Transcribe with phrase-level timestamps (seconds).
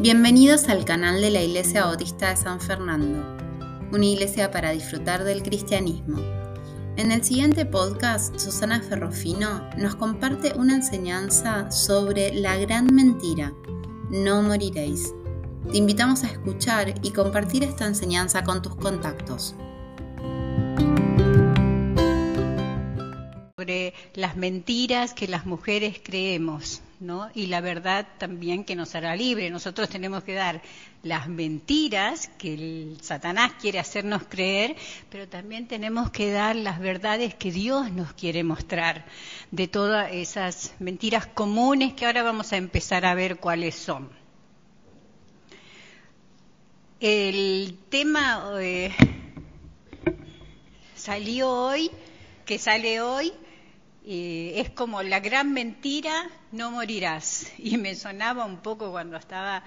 [0.00, 3.36] Bienvenidos al canal de la Iglesia Bautista de San Fernando,
[3.92, 6.16] una iglesia para disfrutar del cristianismo.
[6.96, 13.52] En el siguiente podcast, Susana Ferrofino nos comparte una enseñanza sobre la gran mentira,
[14.08, 15.12] no moriréis.
[15.70, 19.54] Te invitamos a escuchar y compartir esta enseñanza con tus contactos.
[23.54, 26.80] Sobre las mentiras que las mujeres creemos.
[27.00, 27.30] ¿No?
[27.34, 29.50] Y la verdad también que nos hará libre.
[29.50, 30.60] Nosotros tenemos que dar
[31.02, 34.76] las mentiras que el Satanás quiere hacernos creer,
[35.08, 39.06] pero también tenemos que dar las verdades que Dios nos quiere mostrar
[39.50, 44.10] de todas esas mentiras comunes que ahora vamos a empezar a ver cuáles son.
[47.00, 48.94] El tema eh,
[50.94, 51.90] salió hoy,
[52.44, 53.32] que sale hoy,
[54.04, 57.52] es como la gran mentira, no morirás.
[57.58, 59.62] Y me sonaba un poco cuando estaba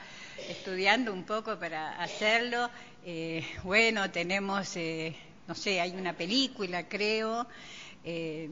[0.49, 2.69] estudiando un poco para hacerlo.
[3.05, 5.15] Eh, bueno, tenemos, eh,
[5.47, 7.47] no sé, hay una película, creo,
[8.03, 8.49] eh,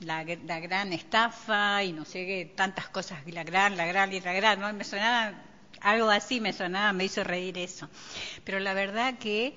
[0.00, 4.32] la, gran estafa y no sé qué, tantas cosas, la gran, la gran y la
[4.32, 4.72] gran, ¿no?
[4.72, 5.34] Me sonaba
[5.80, 7.88] algo así me sonaba, me hizo reír eso.
[8.44, 9.54] Pero la verdad que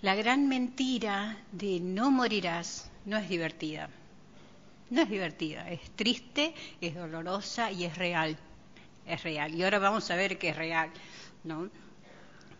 [0.00, 3.88] la gran mentira de no morirás no es divertida.
[4.92, 8.36] No es divertida, es triste, es dolorosa y es real.
[9.06, 9.54] Es real.
[9.54, 10.90] Y ahora vamos a ver qué es real,
[11.44, 11.70] ¿no?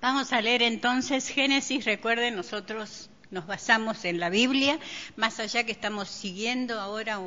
[0.00, 1.84] Vamos a leer entonces Génesis.
[1.84, 4.78] Recuerden, nosotros nos basamos en la Biblia,
[5.16, 7.20] más allá que estamos siguiendo ahora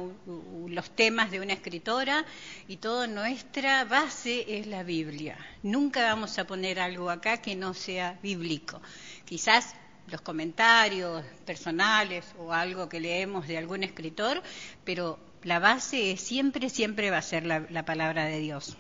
[0.67, 2.26] los temas de una escritora
[2.67, 5.38] y toda nuestra base es la Biblia.
[5.61, 8.81] Nunca vamos a poner algo acá que no sea bíblico.
[9.23, 9.76] Quizás
[10.08, 14.42] los comentarios personales o algo que leemos de algún escritor,
[14.84, 18.78] pero la base siempre, siempre va a ser la, la palabra de Dios.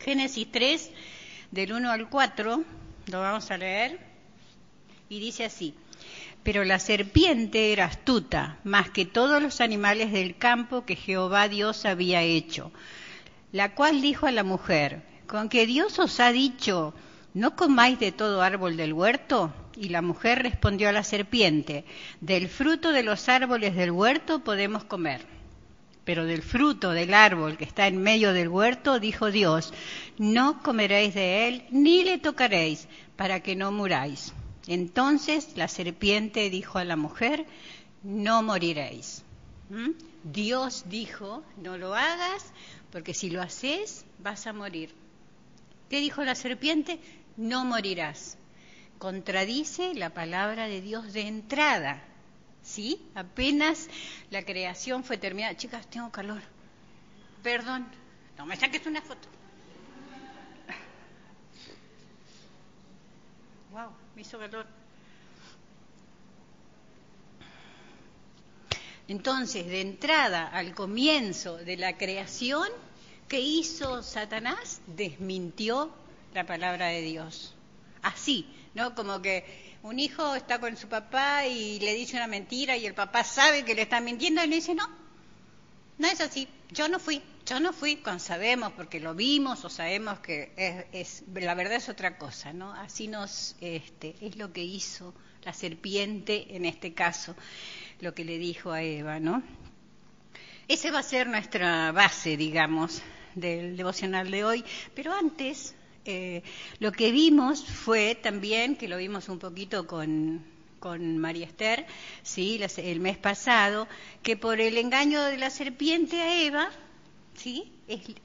[0.00, 0.90] Génesis 3,
[1.50, 2.64] del 1 al 4,
[3.06, 3.98] lo vamos a leer,
[5.08, 5.74] y dice así.
[6.42, 11.84] Pero la serpiente era astuta, más que todos los animales del campo que Jehová Dios
[11.84, 12.70] había hecho,
[13.52, 16.94] la cual dijo a la mujer, con que Dios os ha dicho,
[17.34, 19.52] no comáis de todo árbol del huerto.
[19.76, 21.84] Y la mujer respondió a la serpiente,
[22.20, 25.26] del fruto de los árboles del huerto podemos comer.
[26.04, 29.74] Pero del fruto del árbol que está en medio del huerto, dijo Dios,
[30.18, 34.32] no comeréis de él, ni le tocaréis, para que no muráis.
[34.66, 37.44] Entonces la serpiente dijo a la mujer,
[38.02, 39.24] no moriréis.
[39.68, 39.90] ¿Mm?
[40.24, 42.52] Dios dijo, no lo hagas,
[42.90, 44.94] porque si lo haces vas a morir.
[45.90, 46.98] ¿Qué dijo la serpiente?
[47.36, 48.38] No morirás.
[48.98, 52.02] Contradice la palabra de Dios de entrada.
[52.62, 53.00] ¿Sí?
[53.14, 53.88] Apenas
[54.30, 55.56] la creación fue terminada.
[55.56, 56.42] Chicas, tengo calor.
[57.42, 57.86] Perdón.
[58.36, 59.28] No me saques una foto.
[63.70, 64.66] Wow me hizo calor.
[69.08, 72.66] Entonces, de entrada al comienzo de la creación,
[73.28, 74.80] ¿qué hizo Satanás?
[74.86, 75.94] Desmintió
[76.32, 77.54] la palabra de Dios.
[78.02, 78.94] Así, ¿no?
[78.94, 79.42] Como que
[79.82, 83.64] un hijo está con su papá y le dice una mentira y el papá sabe
[83.64, 84.86] que le está mintiendo y le dice, no,
[85.96, 89.70] no es así, yo no fui, yo no fui cuando sabemos, porque lo vimos o
[89.70, 90.52] sabemos que
[90.92, 92.74] es, la verdad es otra cosa, ¿no?
[92.74, 97.34] Así nos, este, es lo que hizo la serpiente en este caso,
[98.00, 99.42] lo que le dijo a Eva, ¿no?
[100.68, 103.00] Ese va a ser nuestra base, digamos,
[103.34, 104.64] del devocional de hoy,
[104.94, 105.74] pero antes
[106.06, 106.42] eh,
[106.78, 110.44] lo que vimos fue también, que lo vimos un poquito con,
[110.78, 111.86] con María Esther,
[112.22, 113.88] sí, el mes pasado,
[114.22, 116.70] que por el engaño de la serpiente a Eva,
[117.34, 117.72] ¿sí?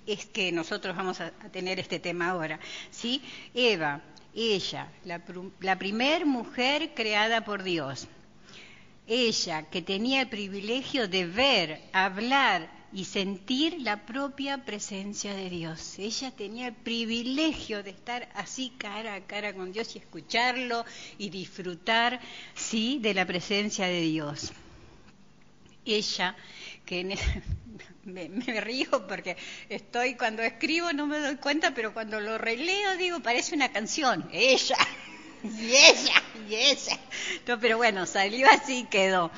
[0.05, 2.59] Es, que nosotros vamos a, tener este tema ahora,
[2.89, 3.21] ¿sí?
[3.53, 4.01] Eva,
[4.33, 5.21] ella, la,
[5.59, 8.07] la primer mujer creada por Dios,
[9.07, 15.97] ella que tenía el privilegio de ver, hablar y sentir la propia presencia de Dios.
[15.97, 20.85] Ella tenía el privilegio de estar así cara a cara con Dios y escucharlo
[21.17, 22.19] y disfrutar,
[22.53, 24.51] sí, de la presencia de Dios.
[25.85, 26.35] Ella
[26.85, 27.17] que
[28.03, 28.27] me,
[28.61, 29.37] río porque
[29.69, 34.29] estoy cuando escribo no me doy cuenta, pero cuando lo releo digo, parece una canción,
[34.33, 34.77] ella,
[35.43, 36.99] y ella, y ella.
[37.47, 39.31] No, pero bueno, salió así quedó.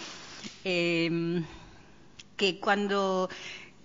[0.64, 1.46] Em,
[2.38, 3.30] que cuando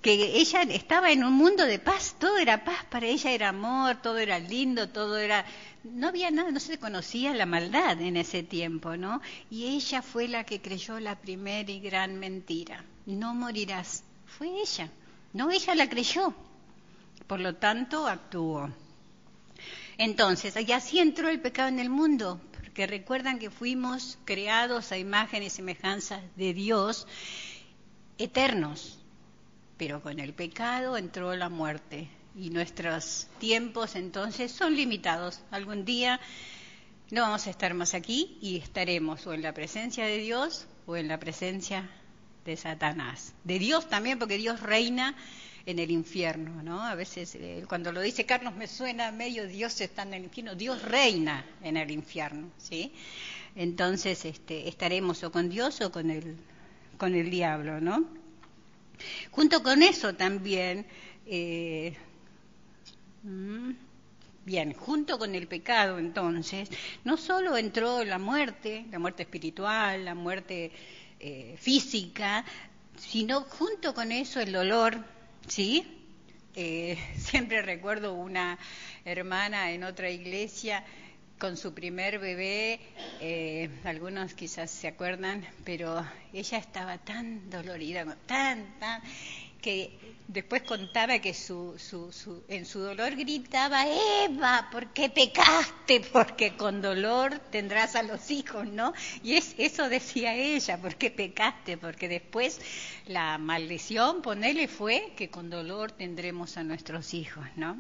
[0.03, 4.01] que ella estaba en un mundo de paz, todo era paz para ella, era amor,
[4.01, 5.45] todo era lindo, todo era
[5.85, 9.21] no había nada, no se conocía la maldad en ese tiempo, ¿no?
[9.51, 14.05] Y ella fue la que creyó la primera y gran mentira, no morirás
[14.39, 14.91] fue ella.
[15.33, 16.35] No, ella la creyó.
[17.27, 18.71] Por lo tanto, actuó.
[19.99, 24.99] Entonces, y así entró el pecado en el mundo, porque recuerdan que fuimos creados a
[24.99, 27.07] imagen y semejanza de Dios,
[28.19, 28.99] eternos,
[29.77, 35.41] pero con el pecado entró la muerte y nuestros tiempos entonces son limitados.
[35.51, 36.21] Algún día
[37.11, 40.97] no vamos a estar más aquí y estaremos o en la presencia de Dios o
[40.97, 41.89] en la presencia
[42.45, 43.35] de Satanás.
[43.45, 45.17] De Dios también, porque Dios reina
[45.67, 46.83] en el infierno, ¿no?
[46.83, 50.55] A veces eh, cuando lo dice Carlos me suena medio Dios está en el infierno,
[50.55, 52.93] Dios reina en el infierno, ¿sí?
[53.55, 56.39] Entonces este, estaremos o con Dios o con el,
[56.99, 58.05] con el diablo, ¿no?
[59.31, 60.85] Junto con eso también,
[61.27, 61.97] eh,
[63.23, 63.71] mm,
[64.45, 66.69] bien, junto con el pecado entonces,
[67.05, 70.73] no solo entró la muerte, la muerte espiritual, la muerte
[71.21, 72.45] eh, física,
[72.97, 75.05] sino junto con eso el dolor,
[75.47, 75.87] ¿sí?
[76.55, 78.59] Eh, siempre recuerdo una
[79.05, 80.85] hermana en otra iglesia
[81.39, 82.81] con su primer bebé,
[83.21, 89.01] eh, algunos quizás se acuerdan, pero ella estaba tan dolorida, tan, tan,
[89.63, 89.99] que
[90.29, 93.85] después contaba que su, su, su, en su dolor gritaba,
[94.25, 96.01] Eva, ¿por qué pecaste?
[96.13, 98.93] Porque con dolor tendrás a los hijos, ¿no?
[99.23, 101.77] Y es, eso decía ella, ¿por qué pecaste?
[101.77, 102.61] Porque después
[103.07, 107.77] la maldición, ponele, fue que con dolor tendremos a nuestros hijos, ¿no?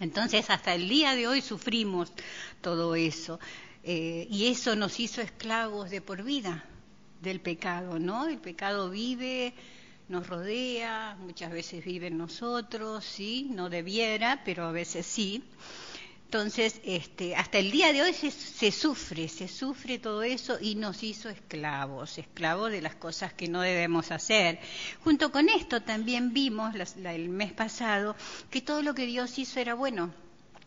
[0.00, 2.12] Entonces, hasta el día de hoy sufrimos
[2.60, 3.38] todo eso.
[3.82, 6.64] Eh, y eso nos hizo esclavos de por vida
[7.20, 8.26] del pecado, ¿no?
[8.26, 9.54] El pecado vive,
[10.08, 15.44] nos rodea, muchas veces vive en nosotros, sí, no debiera, pero a veces sí.
[16.34, 21.04] Entonces, este, hasta el día de hoy se, sufre, se sufre todo eso y nos
[21.04, 24.58] hizo esclavos, esclavos de las cosas que no debemos hacer.
[25.04, 28.16] Junto con esto también vimos el mes pasado
[28.50, 30.12] que todo lo que Dios hizo era bueno.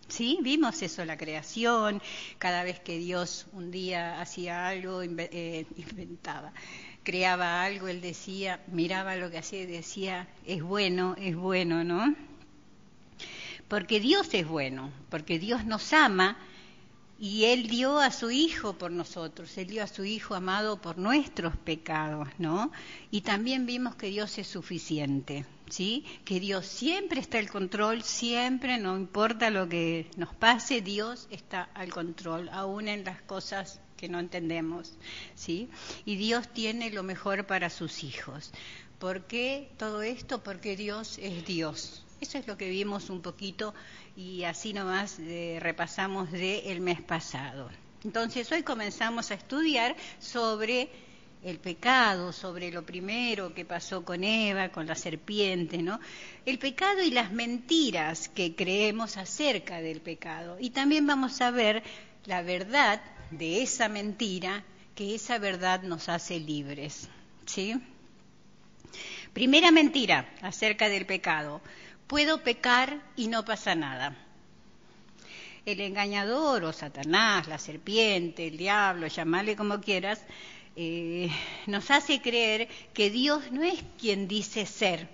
[0.07, 0.39] ¿Sí?
[0.41, 2.01] Vimos eso, la creación,
[2.37, 6.53] cada vez que Dios un día hacía algo, eh, inventaba,
[7.03, 12.15] creaba algo, Él decía, miraba lo que hacía y decía, es bueno, es bueno, ¿no?
[13.67, 16.37] Porque Dios es bueno, porque Dios nos ama
[17.19, 20.97] y Él dio a su Hijo por nosotros, Él dio a su Hijo amado por
[20.97, 22.71] nuestros pecados, ¿no?
[23.11, 26.05] Y también vimos que Dios es suficiente, ¿sí?
[26.25, 31.63] Que Dios siempre está al control, siempre, no importa lo que nos pase, Dios está
[31.73, 34.93] al control, aún en las cosas que no entendemos,
[35.35, 35.69] ¿sí?
[36.05, 38.51] Y Dios tiene lo mejor para sus hijos.
[38.99, 40.43] ¿Por qué todo esto?
[40.43, 43.73] Porque Dios es Dios, eso es lo que vimos un poquito
[44.15, 47.69] y así nomás eh, repasamos del el mes pasado.
[48.03, 50.89] Entonces hoy comenzamos a estudiar sobre
[51.43, 55.99] el pecado, sobre lo primero que pasó con Eva, con la serpiente, ¿no?
[56.45, 60.57] El pecado y las mentiras que creemos acerca del pecado.
[60.59, 61.83] Y también vamos a ver
[62.25, 64.63] la verdad de esa mentira,
[64.95, 67.07] que esa verdad nos hace libres,
[67.45, 67.75] ¿sí?
[69.33, 71.61] Primera mentira acerca del pecado
[72.07, 74.15] puedo pecar y no pasa nada.
[75.65, 80.21] El engañador o Satanás, la serpiente, el diablo, llamarle como quieras,
[80.77, 81.29] eh,
[81.65, 85.09] nos hace creer que Dios no es quien dice ser,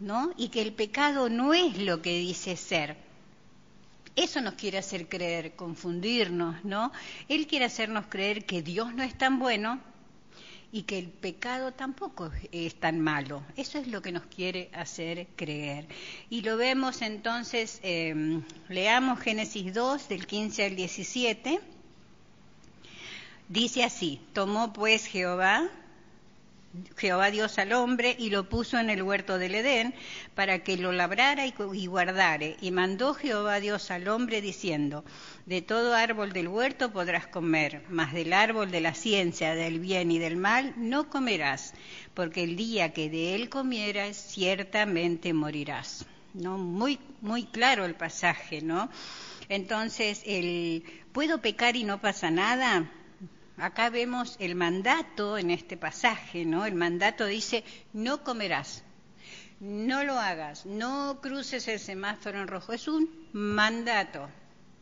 [0.00, 0.32] ¿no?
[0.36, 2.96] Y que el pecado no es lo que dice ser.
[4.16, 6.90] Eso nos quiere hacer creer, confundirnos, ¿no?
[7.28, 9.80] Él quiere hacernos creer que Dios no es tan bueno
[10.72, 13.42] y que el pecado tampoco es tan malo.
[13.56, 15.86] Eso es lo que nos quiere hacer creer.
[16.28, 21.60] Y lo vemos entonces, em, leamos Génesis 2 del 15 al 17.
[23.48, 25.70] Dice así, tomó pues Jehová
[26.96, 29.94] Jehová Dios al hombre y lo puso en el huerto del Edén
[30.34, 32.56] para que lo labrara y guardare.
[32.60, 35.04] Y mandó Jehová Dios al hombre diciendo,
[35.46, 40.10] de todo árbol del huerto podrás comer, mas del árbol de la ciencia del bien
[40.10, 41.74] y del mal no comerás,
[42.14, 46.06] porque el día que de él comieras ciertamente morirás.
[46.34, 46.58] ¿No?
[46.58, 48.90] Muy, muy claro el pasaje, ¿no?
[49.48, 52.90] Entonces, el ¿puedo pecar y no pasa nada?
[53.56, 56.66] Acá vemos el mandato en este pasaje, ¿no?
[56.66, 58.84] El mandato dice, no comerás,
[59.60, 62.72] no lo hagas, no cruces el semáforo en rojo.
[62.72, 64.28] Es un mandato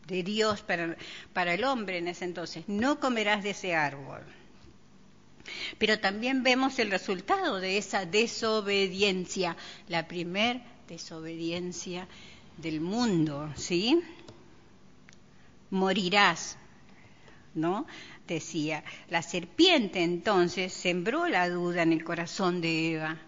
[0.06, 0.96] de Dios para,
[1.32, 4.22] para el hombre en ese entonces, no comerás de ese árbol.
[5.78, 9.56] Pero también vemos el resultado de esa desobediencia,
[9.88, 12.08] la primer desobediencia
[12.56, 14.00] del mundo, ¿sí?
[15.70, 16.56] Morirás,
[17.54, 17.86] ¿no?
[18.26, 18.84] Decía.
[19.08, 23.18] La serpiente entonces sembró la duda en el corazón de Eva.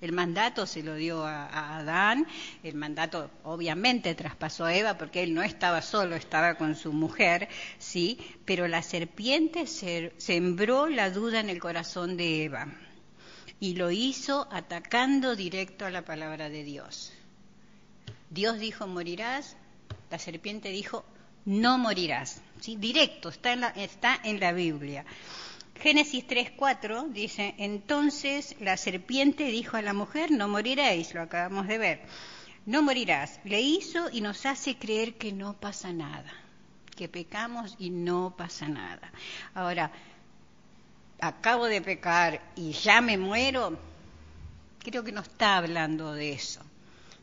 [0.00, 2.24] El mandato se lo dio a, Adán,
[2.62, 7.48] el mandato obviamente traspasó a Eva porque él no estaba solo, estaba con su mujer,
[7.78, 12.68] sí, pero la serpiente sembró la duda en el corazón de Eva
[13.58, 17.12] y lo hizo atacando directo a la palabra de Dios.
[18.30, 19.56] Dios dijo morirás,
[20.10, 21.04] la serpiente dijo
[21.44, 22.76] no morirás, ¿sí?
[22.76, 25.04] directo, está en la, está en la Biblia.
[25.80, 31.78] Génesis 3.4 dice, entonces la serpiente dijo a la mujer, no moriréis, lo acabamos de
[31.78, 32.00] ver,
[32.66, 33.38] no morirás.
[33.44, 36.32] Le hizo y nos hace creer que no pasa nada,
[36.96, 39.12] que pecamos y no pasa nada.
[39.54, 39.92] Ahora,
[41.20, 43.78] acabo de pecar y ya me muero,
[44.80, 46.60] creo que no está hablando de eso,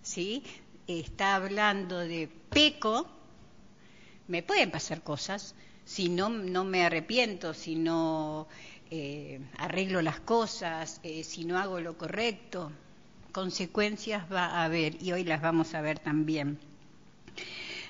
[0.02, 0.44] ¿sí?
[0.88, 3.10] Está hablando de peco,
[4.28, 5.56] me pueden pasar cosas,
[5.86, 8.48] si no, no me arrepiento, si no
[8.90, 12.72] eh, arreglo las cosas, eh, si no hago lo correcto,
[13.32, 16.60] consecuencias va a haber y hoy las vamos a ver también.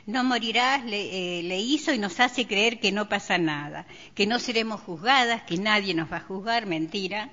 [0.06, 4.28] No morirás, le, eh, le, hizo y nos hace creer que no pasa nada, que
[4.28, 7.32] no seremos juzgadas, que nadie nos va a juzgar, mentira,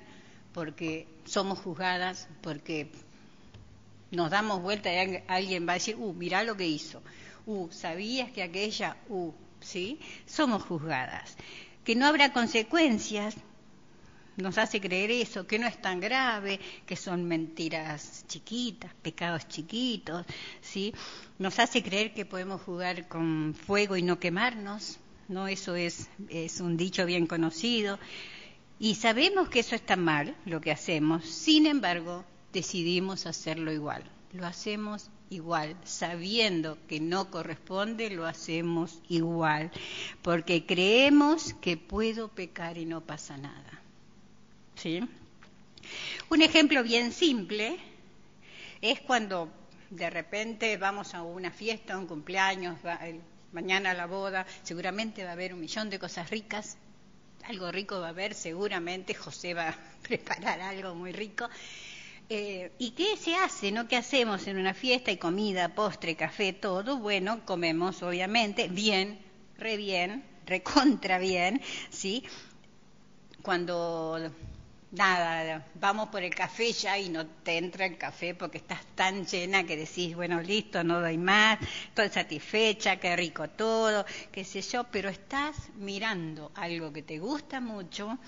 [0.55, 2.91] porque somos juzgadas, porque
[4.11, 7.03] nos damos vuelta y alguien va a decir, uh, mirá lo que hizo,
[7.47, 9.99] uh, sabías que aquella, uh, ¿sí?
[10.27, 11.37] Somos juzgadas.
[11.85, 13.37] Que no habrá consecuencias,
[14.37, 20.25] nos hace creer eso, que no es tan grave, que son mentiras chiquitas, pecados chiquitos,
[20.61, 20.95] ¿sí?
[21.39, 25.49] Nos hace creer que podemos jugar con fuego y no quemarnos, ¿no?
[25.49, 27.99] Eso es, es un dicho bien conocido.
[28.79, 34.03] Y sabemos que eso está mal, lo que hacemos, sin embargo, decidimos hacerlo igual.
[34.33, 39.71] Lo hacemos igual, sabiendo que no corresponde, lo hacemos igual,
[40.21, 43.81] porque creemos que puedo pecar y no pasa nada.
[44.75, 45.01] ¿Sí?
[46.29, 47.79] Un ejemplo bien simple
[48.81, 49.51] es cuando
[49.91, 52.79] de repente vamos a una fiesta, un cumpleaños,
[53.53, 56.77] mañana la boda, seguramente va a haber un millón de cosas ricas,
[57.45, 61.49] algo rico va a haber, seguramente José va a preparar algo muy rico
[62.29, 63.89] eh, ¿Y qué se hace, no?
[63.89, 65.11] ¿Qué hacemos en una fiesta?
[65.11, 66.99] y comida, postre, café, todo.
[66.99, 69.19] Bueno, comemos, obviamente, bien,
[69.59, 71.61] re bien, recontra bien,
[71.91, 72.25] ¿sí?
[73.43, 74.19] Cuando,
[74.93, 79.27] nada, vamos por el café ya y no te entra el café porque estás tan
[79.27, 84.63] llena que decís, bueno, listo, no doy más, estoy satisfecha, qué rico todo, qué sé
[84.63, 88.19] yo, pero estás mirando algo que te gusta mucho,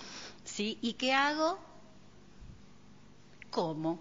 [0.45, 0.79] ¿sí?
[0.83, 1.74] ¿Y qué hago?
[3.55, 4.01] Como,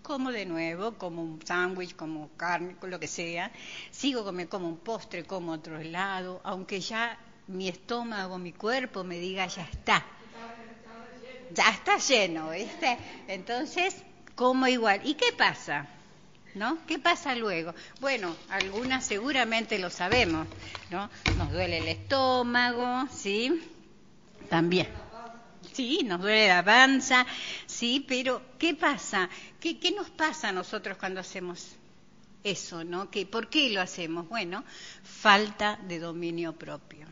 [0.00, 3.52] como de nuevo, como un sándwich, como carne, lo que sea,
[3.90, 7.18] sigo como, como un postre, como otro helado, aunque ya
[7.48, 10.02] mi estómago, mi cuerpo me diga ya está.
[11.52, 12.96] Ya está lleno, ¿viste?
[13.28, 14.02] Entonces,
[14.34, 15.02] como igual.
[15.04, 15.86] ¿Y qué pasa?
[16.54, 16.78] ¿No?
[16.86, 17.74] ¿Qué pasa luego?
[18.00, 20.46] Bueno, algunas seguramente lo sabemos,
[20.88, 21.10] ¿no?
[21.36, 23.60] Nos duele el estómago, ¿sí?
[24.48, 24.88] También.
[25.72, 27.26] Sí, nos duele la panza,
[27.80, 29.30] sí, pero ¿qué pasa?
[29.58, 31.76] ¿Qué, ¿Qué, nos pasa a nosotros cuando hacemos
[32.44, 33.10] eso, no?
[33.10, 34.28] ¿Qué, ¿Por qué lo hacemos?
[34.28, 34.64] Bueno,
[35.02, 37.06] falta de dominio propio.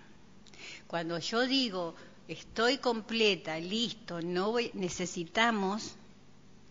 [0.86, 1.94] Cuando yo digo
[2.28, 5.96] estoy completa, listo, no voy, necesitamos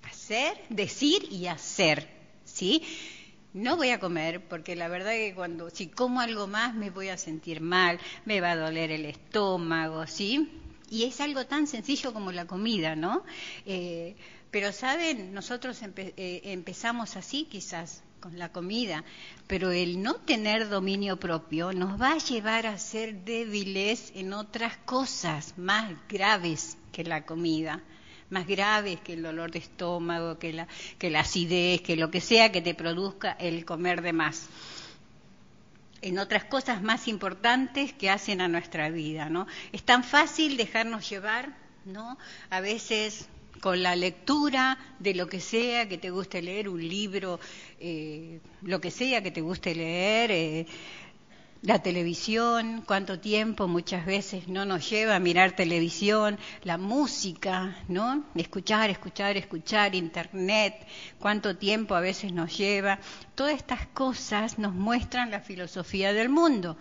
[0.04, 2.08] hacer, decir y hacer,
[2.46, 2.84] ¿sí?
[3.54, 7.10] No voy a comer porque la verdad que cuando si como algo más me voy
[7.10, 10.67] a sentir mal, me va a doler el estómago, ¿sí?
[10.90, 13.24] Y es algo tan sencillo como la comida, ¿no?
[13.66, 14.16] Eh,
[14.52, 15.34] pero, ¿saben?
[15.34, 19.04] Nosotros eh, empezamos así quizás con la comida,
[19.46, 24.78] pero el no tener dominio propio nos va a llevar a ser débiles en otras
[24.78, 27.82] cosas más graves que la comida
[28.30, 30.68] más graves que el dolor de estómago, que la,
[30.98, 34.50] que la acidez, que lo que sea que te produzca el comer de más
[36.02, 39.48] en otras cosas más importantes que hacen a nuestra vida, ¿no?
[39.72, 42.18] Es tan fácil dejarnos llevar, ¿no?
[42.50, 43.30] A veces
[43.62, 47.40] con la lectura de lo que sea que te guste leer, un libro,
[47.80, 50.68] eh, lo que sea que te guste leer, eh,
[51.62, 58.24] la televisión, cuánto tiempo muchas veces no nos lleva a mirar televisión, la música, ¿no?
[58.36, 60.88] Escuchar, escuchar, escuchar, internet,
[61.20, 63.00] cuánto tiempo a veces nos lleva.
[63.36, 66.78] Todas estas cosas nos muestran la filosofía del mundo,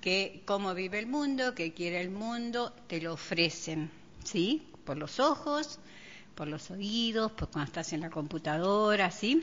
[0.00, 3.90] que cómo vive el mundo, qué quiere el mundo, te lo ofrecen,
[4.24, 4.68] ¿sí?
[4.84, 5.78] Por los ojos,
[6.34, 9.42] por los oídos, por cuando estás en la computadora, ¿sí?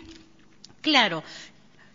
[0.82, 1.24] Claro,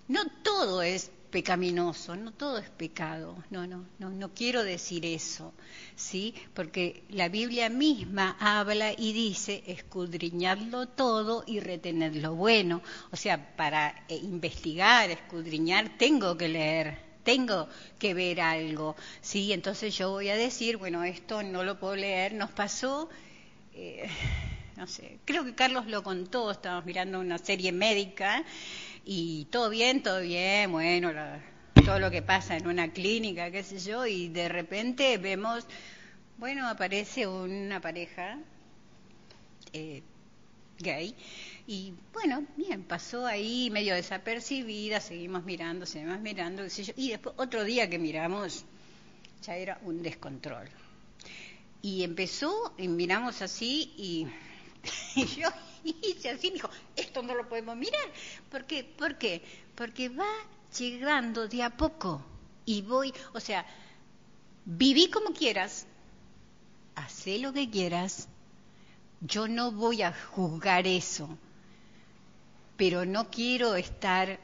[0.09, 5.55] no todo es pecaminoso, no todo es pecado, no, no, no, no quiero decir eso,
[5.97, 6.35] ¿sí?
[6.55, 12.83] Porque la Biblia misma habla y dice escudriñarlo todo y retener lo bueno.
[13.13, 17.69] O sea, para eh, investigar, escudriñar, tengo que leer, tengo
[17.99, 19.53] que ver algo, ¿sí?
[19.53, 23.09] Entonces yo voy a decir, bueno, esto no lo puedo leer, nos pasó...
[23.75, 24.09] Eh,
[24.77, 28.43] no sé, creo que Carlos lo contó, estábamos mirando una serie médica
[29.05, 31.13] y todo bien, todo bien, bueno,
[31.85, 35.67] todo lo que pasa en una clínica, qué sé yo, y de repente vemos,
[36.39, 38.39] bueno, aparece una pareja
[39.73, 40.03] eh,
[40.79, 41.15] gay
[41.67, 47.11] y bueno, bien, pasó ahí medio desapercibida, seguimos mirando, seguimos mirando, qué sé yo, y
[47.11, 48.65] después otro día que miramos
[49.45, 50.69] ya era un descontrol.
[51.83, 54.27] Y empezó, y miramos así Y
[55.41, 55.49] yo
[55.85, 58.11] hice así, me dijo, esto no lo podemos mirar.
[58.51, 58.85] ¿Por qué?
[58.85, 59.43] ¿Por qué?
[59.75, 60.31] Porque va
[60.79, 62.23] llegando de a poco
[62.65, 63.67] y voy, o sea,
[64.65, 65.87] viví como quieras,
[66.95, 68.29] hacé lo que quieras,
[69.21, 71.29] yo no voy a juzgar eso,
[72.77, 74.39] pero no quiero estar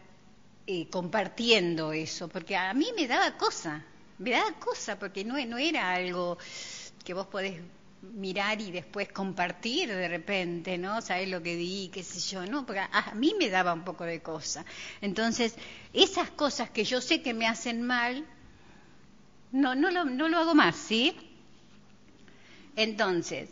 [0.66, 3.84] eh, compartiendo eso, porque a mí me daba cosa,
[4.18, 6.36] me daba cosa, porque no, no era algo
[7.04, 7.60] que vos podés
[8.14, 11.00] mirar y después compartir de repente, ¿no?
[11.00, 12.66] Sabes lo que di, qué sé yo, ¿no?
[12.66, 14.64] Porque a, mí me daba un poco de cosa.
[15.00, 15.54] Entonces,
[15.92, 18.24] esas cosas que yo sé que me hacen mal,
[19.52, 21.16] no, no, lo, no lo hago más, ¿sí?
[22.76, 23.50] Entonces,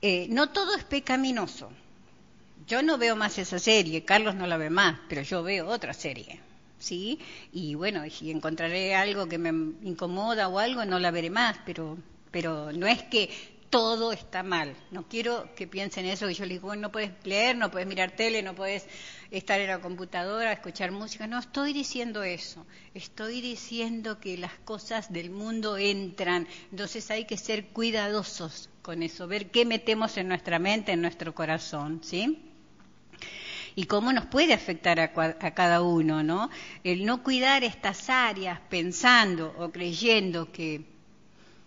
[0.00, 1.70] eh, no todo es pecaminoso.
[2.66, 5.92] Yo no veo más esa serie, Carlos no la ve más, pero yo veo otra
[5.92, 6.40] serie.
[6.78, 7.20] ¿Sí?
[7.52, 9.50] Y bueno, si encontraré algo que me
[9.86, 11.96] incomoda o algo, no la veré más, pero
[12.32, 13.30] pero no es que
[13.72, 14.76] todo está mal.
[14.90, 17.88] No quiero que piensen eso, que yo les digo, bueno, no puedes leer, no puedes
[17.88, 18.86] mirar tele, no puedes
[19.30, 21.26] estar en la computadora, escuchar música.
[21.26, 22.66] No estoy diciendo eso.
[22.92, 26.46] Estoy diciendo que las cosas del mundo entran.
[26.70, 31.34] Entonces hay que ser cuidadosos con eso, ver qué metemos en nuestra mente, en nuestro
[31.34, 32.50] corazón, ¿sí?
[33.74, 36.50] y cómo nos puede afectar a, a, cada uno, ¿no?
[36.84, 40.91] El no cuidar estas áreas pensando o creyendo que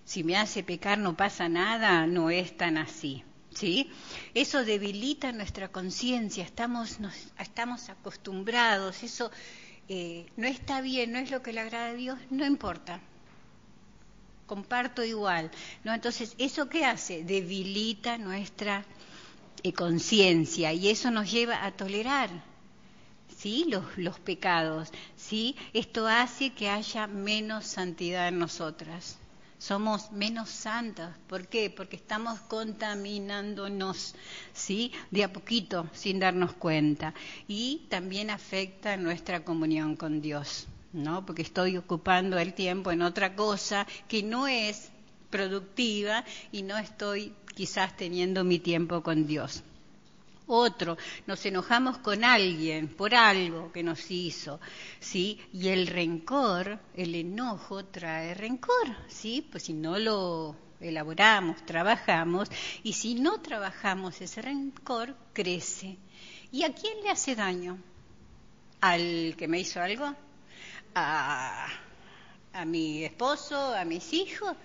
[0.06, 3.24] si me hace pecar no pasa nada, no es tan así.
[3.54, 3.90] ¿Sí?
[4.34, 6.98] Eso debilita nuestra conciencia, estamos,
[7.40, 9.32] estamos acostumbrados, eso
[9.88, 13.00] eh, no está bien, no es lo que le agrada a Dios, no importa.
[14.46, 15.52] Comparto igual.
[15.86, 15.94] ¿no?
[15.94, 17.24] Entonces, ¿eso qué hace?
[17.24, 18.84] Debilita nuestra
[19.64, 22.30] eh, conciencia y eso nos lleva a tolerar
[23.38, 23.66] ¿sí?
[23.70, 24.92] los, los pecados.
[25.16, 25.56] ¿sí?
[25.74, 29.18] Esto hace que haya menos santidad en nosotras
[29.66, 31.18] somos menos santas.
[31.28, 31.72] ¿Por qué?
[31.72, 34.14] Porque estamos contaminándonos,
[34.54, 34.92] ¿sí?
[35.10, 37.16] De a poquito, sin darnos cuenta.
[37.48, 41.26] Y también afecta nuestra comunión con Dios, ¿no?
[41.26, 44.92] Porque estoy ocupando el tiempo en otra cosa que no es
[45.32, 49.64] productiva y no estoy quizás teniendo mi tiempo con Dios
[50.48, 54.60] otro, nos enojamos con alguien por algo que nos hizo,
[55.00, 55.40] ¿sí?
[55.54, 59.48] Y el rencor, el enojo trae rencor, ¿sí?
[59.50, 62.50] Pues si no lo elaboramos, trabajamos,
[62.84, 65.98] y si no trabajamos ese rencor, crece.
[66.52, 67.78] ¿Y a quién le hace daño?
[68.82, 70.14] ¿Al que me hizo algo?
[70.94, 71.68] ¿A,
[72.54, 73.74] a mi esposo?
[73.74, 74.56] ¿A mis hijos?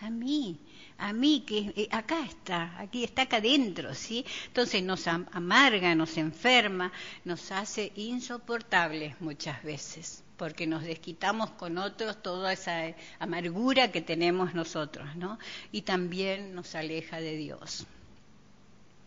[0.00, 0.58] A mí
[0.98, 4.24] a mí, que eh, acá está, aquí está acá adentro, ¿sí?
[4.46, 6.92] Entonces nos amarga, nos enferma,
[7.24, 14.54] nos hace insoportables muchas veces, porque nos desquitamos con otros toda esa amargura que tenemos
[14.54, 15.38] nosotros, ¿no?
[15.70, 17.86] Y también nos aleja de Dios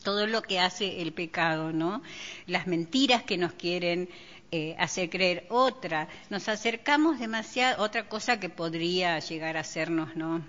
[0.04, 2.02] todo lo que hace el pecado, ¿no?
[2.48, 4.10] Las mentiras que nos quieren
[4.52, 10.44] eh, hacer creer otra, nos acercamos demasiado, otra cosa que podría llegar a hacernos, ¿no?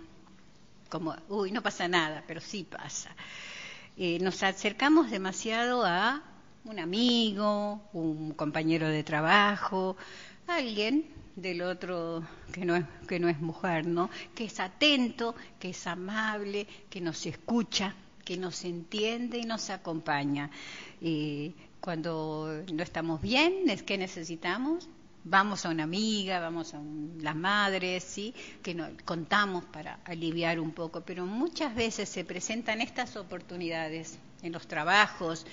[0.93, 3.17] Como, uy, no pasa nada, pero sí pasa.
[3.97, 6.23] Eh, nos acercamos demasiado a
[6.67, 9.97] un amigo, un compañero de trabajo,
[10.47, 14.11] alguien del otro que no es, que no es mujer, ¿no?
[14.35, 20.51] Que es atento, que es amable, que nos escucha, que nos entiende y nos acompaña.
[21.01, 24.91] Eh, cuando no estamos bien, es que necesitamos
[25.25, 26.81] vamos a una amiga, vamos a
[27.21, 28.35] las madres, ¿sí?
[28.63, 34.53] que nos contamos para aliviar un poco, pero muchas veces se presentan estas oportunidades en
[34.53, 35.47] los trabajos,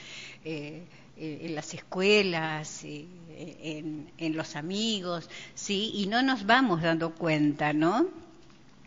[0.44, 0.84] eh,
[1.18, 5.92] eh, en las escuelas, eh, en, en, los amigos, ¿sí?
[5.94, 8.08] y no nos vamos dando cuenta, ¿no?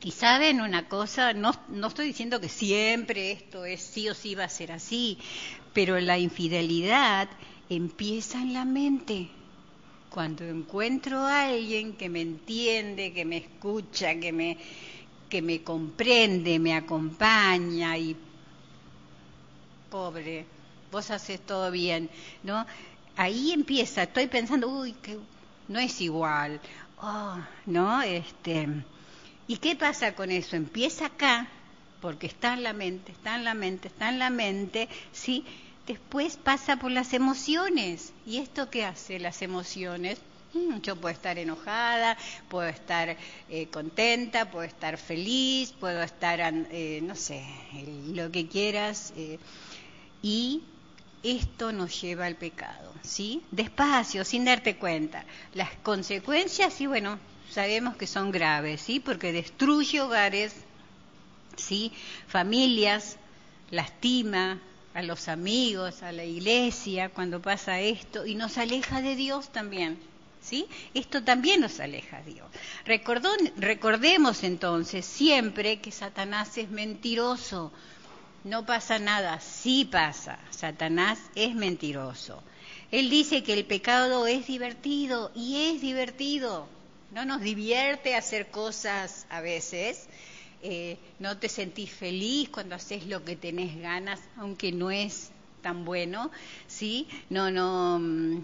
[0.03, 4.35] Y saben una cosa, no, no estoy diciendo que siempre esto es sí o sí
[4.35, 5.17] va a ser así,
[5.73, 7.29] pero la infidelidad
[7.69, 9.31] empieza en la mente
[10.13, 14.59] cuando encuentro a alguien que me entiende, que me escucha, que me,
[15.29, 18.15] que me comprende, me acompaña y
[19.91, 20.45] pobre,
[20.91, 22.11] vos haces todo bien,
[22.43, 22.67] ¿no?
[23.17, 25.19] Ahí empieza, estoy pensando, uy, que
[25.69, 26.61] no es igual,
[27.01, 28.03] oh, ¿no?
[28.03, 28.69] Este,
[29.49, 30.57] ¿Y qué pasa con eso?
[30.57, 31.49] Empieza acá,
[32.01, 35.45] porque está en la mente, está en la mente, está en la mente, ¿sí?
[35.87, 38.13] Después pasa por las emociones.
[38.25, 40.19] ¿Y esto qué hace las emociones?
[40.55, 42.17] Mm, yo puedo estar enojada,
[42.49, 43.17] puedo estar
[43.49, 47.45] eh, contenta, puedo estar feliz, puedo estar, eh, no sé,
[48.13, 49.13] lo que quieras.
[49.17, 49.39] Eh,
[50.23, 50.63] y
[51.25, 53.43] esto nos lleva al pecado, ¿sí?
[53.51, 55.25] Despacio, sin darte cuenta.
[55.55, 57.19] Las consecuencias, sí, bueno,
[57.51, 59.01] sabemos que son graves, ¿sí?
[59.01, 60.55] Porque destruye hogares,
[61.57, 61.93] ¿sí?
[62.29, 63.17] Familias,
[63.71, 64.61] lastima
[64.95, 69.99] a los amigos, a la iglesia cuando pasa esto y nos aleja de Dios también.
[70.41, 70.67] ¿Sí?
[70.93, 72.49] Esto también nos aleja de Dios.
[73.57, 77.73] recordemos entonces siempre que Satanás es mentiroso.
[78.43, 80.39] No pasa nada, sí pasa.
[80.51, 82.43] Satanás es mentiroso.
[82.91, 86.67] Él dice que el pecado es divertido y es divertido.
[87.13, 90.09] No nos divierte hacer cosas a veces.
[90.63, 95.85] Eh, no te sentís feliz cuando haces lo que tenés ganas, aunque no es tan
[95.85, 96.31] bueno,
[96.69, 97.09] ¿sí?
[97.31, 97.99] No, no.
[97.99, 98.43] Mm,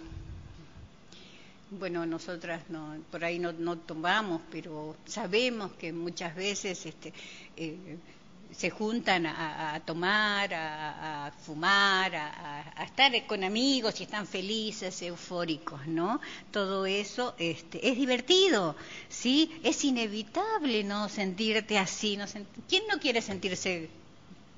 [1.71, 7.13] bueno, nosotras no, por ahí no, no tomamos, pero sabemos que muchas veces este,
[7.57, 7.99] eh,
[8.51, 16.21] se juntan a, tomar, a, fumar, a, estar con amigos y están felices, eufóricos, ¿no?
[16.51, 18.75] Todo eso este, es divertido,
[19.09, 19.61] ¿sí?
[19.63, 22.17] Es inevitable no sentirte así.
[22.17, 22.25] No
[22.69, 23.91] ¿Quién no quiere sentirse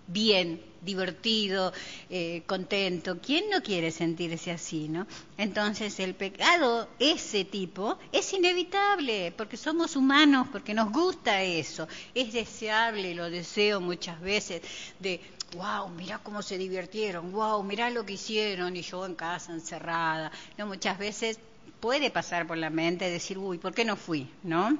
[0.06, 1.72] bien, divertido,
[2.08, 3.18] eh, contento.
[3.20, 5.06] ¿Quién no quiere sentirse así, no?
[5.36, 11.86] Entonces el pecado, ese tipo, es inevitable, porque somos humanos, porque nos gusta eso.
[12.14, 14.62] Es deseable, lo deseo muchas veces,
[14.98, 15.20] de,
[15.56, 20.32] wow, mira cómo se divirtieron, wow, mira lo que hicieron, y yo en casa encerrada.
[20.56, 21.38] No, muchas veces
[21.80, 24.28] puede pasar por la mente decir, uy, ¿por qué no fui?
[24.42, 24.78] ¿No?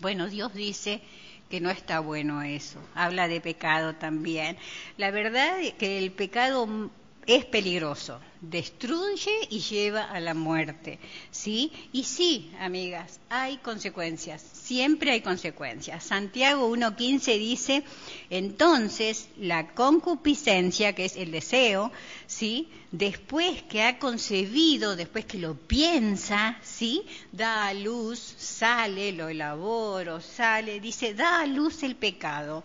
[0.00, 1.00] Bueno, Dios dice
[1.48, 2.78] que no está bueno eso.
[2.94, 4.56] Habla de pecado también.
[4.96, 6.90] La verdad es que el pecado
[7.26, 11.72] es peligroso, destruye y lleva a la muerte, ¿sí?
[11.92, 16.04] Y sí, amigas, hay consecuencias, siempre hay consecuencias.
[16.04, 17.84] Santiago 1.15 dice,
[18.30, 21.90] entonces la concupiscencia, que es el deseo,
[22.28, 22.68] ¿sí?
[22.92, 27.02] Después que ha concebido, después que lo piensa, ¿sí?
[27.32, 32.62] Da a luz, sale, lo elaboro, sale, dice, da a luz el pecado,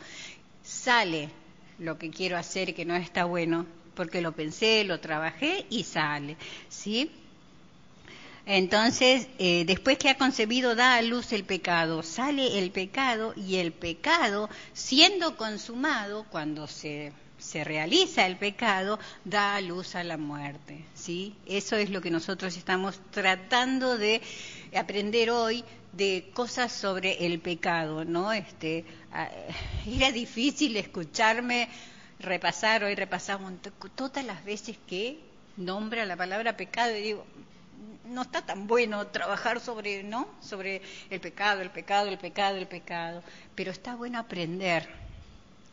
[0.64, 1.30] sale
[1.80, 6.38] lo que quiero hacer que no está bueno, porque lo pensé, lo trabajé y sale,
[6.70, 7.12] ¿sí?
[8.46, 13.58] Entonces, eh, después que ha concebido, da a luz el pecado, sale el pecado y
[13.58, 20.18] el pecado, siendo consumado, cuando se, se realiza el pecado, da a luz a la
[20.18, 21.36] muerte, ¿sí?
[21.46, 24.22] Eso es lo que nosotros estamos tratando de
[24.76, 28.34] aprender hoy de cosas sobre el pecado, ¿no?
[28.34, 29.30] Este, ah,
[29.86, 31.70] era difícil escucharme
[32.22, 33.54] repasar, hoy repasamos
[33.96, 35.20] todas las veces que
[35.58, 37.26] nombra la palabra pecado y digo,
[38.06, 40.28] no está tan bueno trabajar sobre, ¿no?
[40.42, 43.24] Sobre el pecado, el pecado, el pecado, el pecado,
[43.56, 44.88] pero está bueno aprender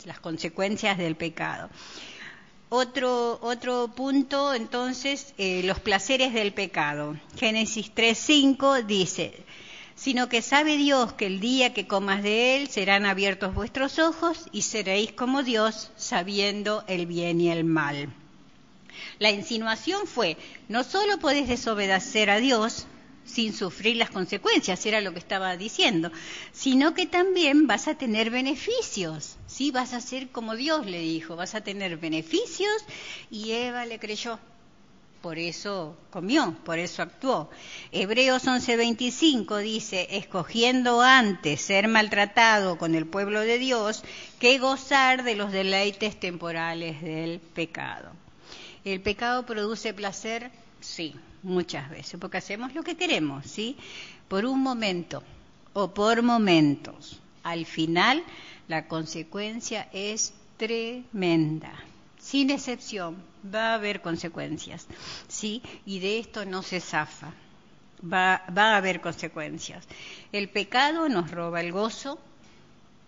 [0.05, 1.69] las consecuencias del pecado.
[2.71, 7.17] Otro, otro punto, entonces, eh, los placeres del pecado.
[7.37, 9.43] Génesis 3.5 dice,
[9.99, 14.45] sino que sabe Dios que el día que comas de él serán abiertos vuestros ojos
[14.53, 18.09] y seréis como Dios, sabiendo el bien y el mal.
[19.19, 20.37] La insinuación fue,
[20.69, 22.87] no solo podés desobedecer a Dios
[23.25, 26.13] sin sufrir las consecuencias, era lo que estaba diciendo,
[26.53, 29.73] sino que también vas a tener beneficios, ¿sí?
[29.73, 32.85] Vas a ser como Dios le dijo, vas a tener beneficios
[33.31, 34.39] y Eva le creyó
[35.23, 37.51] por eso comió, por eso actuó.
[37.93, 44.05] Hebreos 11:25 dice, escogiendo antes ser maltratado con el pueblo de Dios
[44.39, 48.13] que gozar de los deleites temporales del pecado.
[48.85, 50.51] ¿El pecado produce placer?
[50.81, 53.77] Sí, muchas veces, porque hacemos lo que queremos, ¿sí?
[54.29, 55.23] Por un momento
[55.73, 57.21] o por momentos.
[57.43, 58.23] Al final,
[58.69, 61.88] la consecuencia es tremenda
[62.29, 64.87] sin excepción, va a haber consecuencias,
[65.29, 65.63] ¿sí?
[65.87, 67.33] Y de esto no se zafa,
[68.05, 69.89] va, va a haber consecuencias.
[70.31, 72.19] El pecado nos roba el gozo,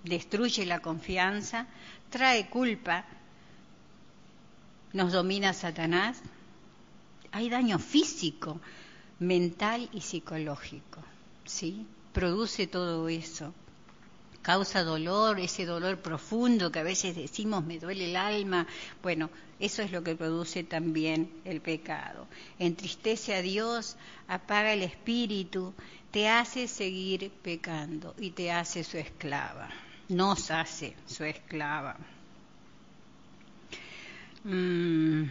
[0.05, 1.67] destruye la confianza,
[2.09, 3.05] trae culpa,
[4.95, 6.23] nos domina Satanás,
[7.31, 8.59] hay daño físico,
[9.19, 11.03] mental y psicológico,
[11.45, 11.87] ¿sí?
[12.15, 13.53] Produce todo eso.
[14.43, 18.67] Causa dolor, ese dolor profundo que a veces decimos me duele el alma.
[19.03, 22.27] Bueno, eso es lo que produce también el pecado.
[22.59, 23.97] Entristece a Dios,
[24.29, 25.75] apaga el espíritu,
[26.11, 29.69] te hace seguir pecando y te hace su esclava.
[30.09, 31.97] Nos hace su esclava.
[34.45, 35.25] Mm,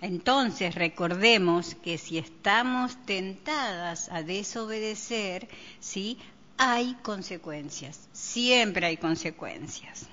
[0.00, 5.48] entonces recordemos que si estamos tentadas a desobedecer,
[5.80, 6.18] ¿sí?
[6.58, 10.06] Hay consecuencias, siempre hay consecuencias.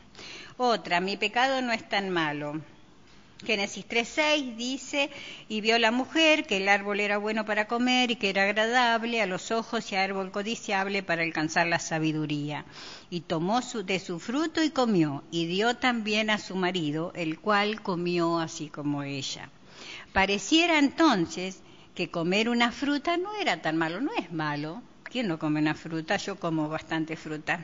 [0.57, 2.61] Otra, mi pecado no es tan malo.
[3.43, 5.09] Génesis 3.6 dice,
[5.49, 9.21] y vio la mujer que el árbol era bueno para comer y que era agradable
[9.21, 12.63] a los ojos y árbol codiciable para alcanzar la sabiduría.
[13.09, 17.81] Y tomó de su fruto y comió, y dio también a su marido, el cual
[17.81, 19.49] comió así como ella.
[20.13, 21.59] Pareciera entonces
[21.93, 24.81] que comer una fruta no era tan malo, no es malo.
[25.11, 26.17] ¿Quién no come una fruta?
[26.17, 27.63] Yo como bastante fruta.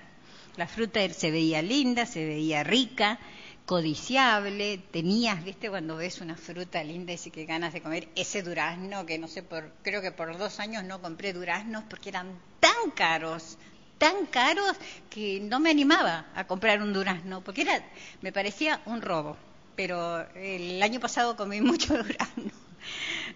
[0.58, 3.19] La fruta se veía linda, se veía rica,
[3.65, 8.43] codiciable, tenías, viste, cuando ves una fruta linda y sí que ganas de comer ese
[8.43, 12.27] durazno, que no sé, por, creo que por dos años no compré duraznos porque eran
[12.60, 13.58] tan caros,
[13.97, 14.75] tan caros
[15.10, 17.82] que no me animaba a comprar un durazno, porque era,
[18.21, 19.38] me parecía un robo,
[19.75, 22.51] pero el año pasado comí mucho durazno,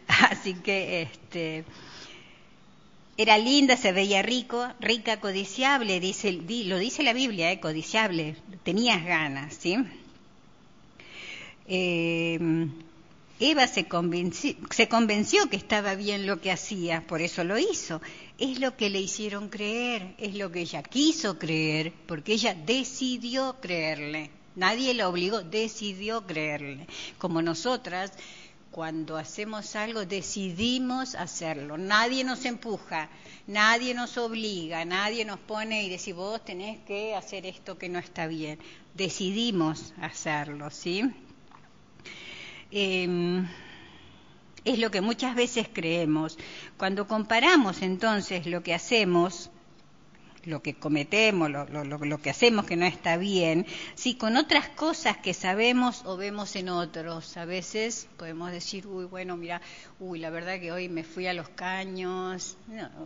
[0.07, 1.65] así que este
[3.17, 9.05] era linda, se veía rico, rica, codiciable, dice, lo dice la Biblia, eh, codiciable, tenías
[9.05, 9.77] ganas, ¿sí?
[11.67, 12.67] Eh,
[13.39, 18.01] Eva se convenció, se convenció que estaba bien lo que hacía, por eso lo hizo.
[18.37, 23.57] Es lo que le hicieron creer, es lo que ella quiso creer, porque ella decidió
[23.61, 24.29] creerle.
[24.55, 26.87] Nadie la obligó, decidió creerle.
[27.17, 28.13] Como nosotras,
[28.75, 31.77] cuando hacemos algo, decidimos hacerlo.
[31.77, 33.07] Nadie nos empuja,
[33.47, 37.99] nadie nos obliga, nadie nos pone y dice, vos tenés que hacer esto que no
[37.99, 38.59] está bien.
[38.93, 41.09] Decidimos hacerlo, ¿sí?
[42.69, 43.47] Em,
[44.65, 46.37] es lo que muchas veces creemos.
[46.75, 49.51] Cuando comparamos entonces lo que hacemos,
[50.45, 55.17] lo que cometemos, lo, lo, que hacemos que no está bien, sí, con otras cosas
[55.17, 57.37] que sabemos o vemos en otros.
[57.37, 59.61] A veces podemos decir, uy, bueno, mira,
[59.99, 62.57] uy, la verdad que hoy me fui a los caños,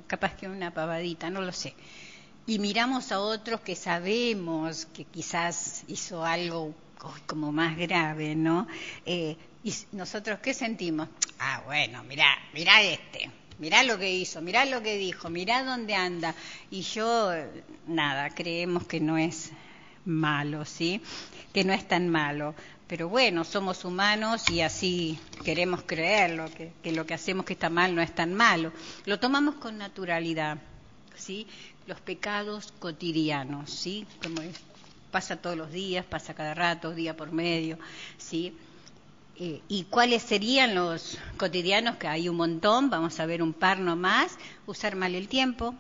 [0.08, 1.74] capaz que una pavadita, no lo sé.
[2.46, 6.74] Y miramos a otros que sabemos que quizás hizo algo
[7.26, 8.68] como más grave, ¿no?
[9.06, 11.10] Eh, y nosotros, ¿qué sentimos?
[11.40, 15.96] Ah, bueno, mirá, mirá este, mirá lo que hizo, mirá lo que dijo, mirá dónde
[15.96, 16.34] anda.
[16.72, 17.32] Y yo,
[17.88, 19.52] nada, creemos que no es
[20.06, 21.02] malo, ¿sí?
[21.54, 22.56] Que no es tan malo.
[22.88, 27.70] Pero bueno, somos humanos y así queremos creerlo, que, que lo que hacemos que está
[27.70, 28.74] mal no es tan malo.
[29.06, 30.58] Lo tomamos con naturalidad,
[31.16, 31.46] ¿sí?
[31.86, 34.08] Los pecados cotidianos, ¿sí?
[34.24, 34.42] Como
[35.12, 37.78] pasa todos los días, pasa cada rato, día por medio,
[38.18, 38.56] ¿sí?
[39.42, 41.96] Eh, ¿Y cuáles serían los cotidianos?
[41.96, 44.38] Que hay un montón, vamos a ver un par nomás.
[44.66, 45.74] Usar mal el tiempo,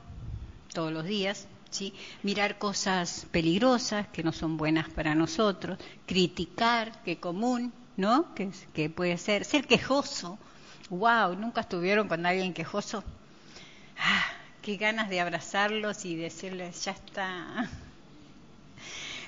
[0.73, 1.93] todos los días, ¿sí?
[2.23, 8.33] Mirar cosas peligrosas que no son buenas para nosotros, criticar, que común, ¿no?
[8.33, 10.39] Que, puede ser, ser quejoso.
[10.89, 11.35] ¡Wow!
[11.35, 13.03] ¿Nunca estuvieron con alguien quejoso?
[13.97, 14.23] ¡Ah!
[14.61, 17.69] ¡Qué ganas de abrazarlos y decirles, ya está!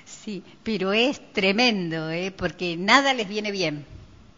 [0.04, 2.30] Sí, pero es tremendo, ¿eh?
[2.30, 3.84] porque nada les viene bien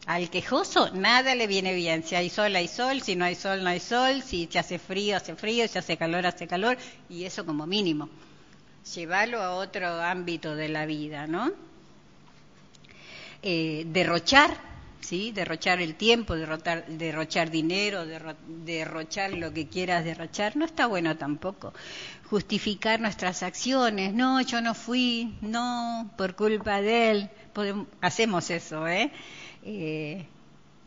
[0.07, 2.03] al quejoso nada le viene bien.
[2.03, 3.01] Si hay sol, hay sol.
[3.01, 4.23] Si no hay sol, no hay sol.
[4.23, 5.67] Si se hace frío, hace frío.
[5.67, 6.77] Si hace calor, hace calor.
[7.09, 8.09] Y eso como mínimo.
[8.95, 11.51] Llevarlo a otro ámbito de la vida, ¿no?
[13.43, 14.57] Eh, derrochar,
[15.01, 15.33] ¿sí?
[15.33, 21.73] Derrochar el tiempo, derrochar, derrochar dinero, derrochar lo que quieras derrochar, no está bueno tampoco.
[22.29, 27.31] Justificar nuestras acciones, no, yo no fui, no, por culpa de él.
[28.03, 29.11] hacemos eso, ¿eh?
[29.65, 30.27] Eh,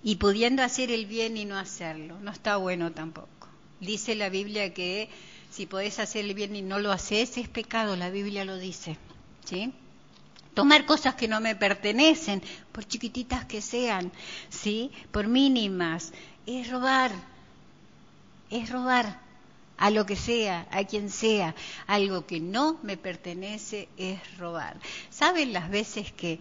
[0.04, 2.20] y pudiendo hacer el bien y no hacerlo.
[2.22, 3.28] No está bueno tampoco.
[3.80, 5.10] Dice la Biblia que
[5.52, 8.98] si podés hacer el bien y no lo haces, es pecado, la Biblia lo dice.
[9.44, 9.74] ¿Sí?
[10.54, 14.12] Tomar cosas que no me pertenecen, por chiquititas que sean,
[14.50, 14.92] ¿sí?
[15.12, 16.14] Por mínimas,
[16.46, 17.12] es robar.
[18.50, 19.20] Es robar
[19.78, 21.54] a lo que sea, a quien sea.
[21.86, 24.78] Algo que no me pertenece es robar.
[25.10, 26.40] ¿Saben las veces que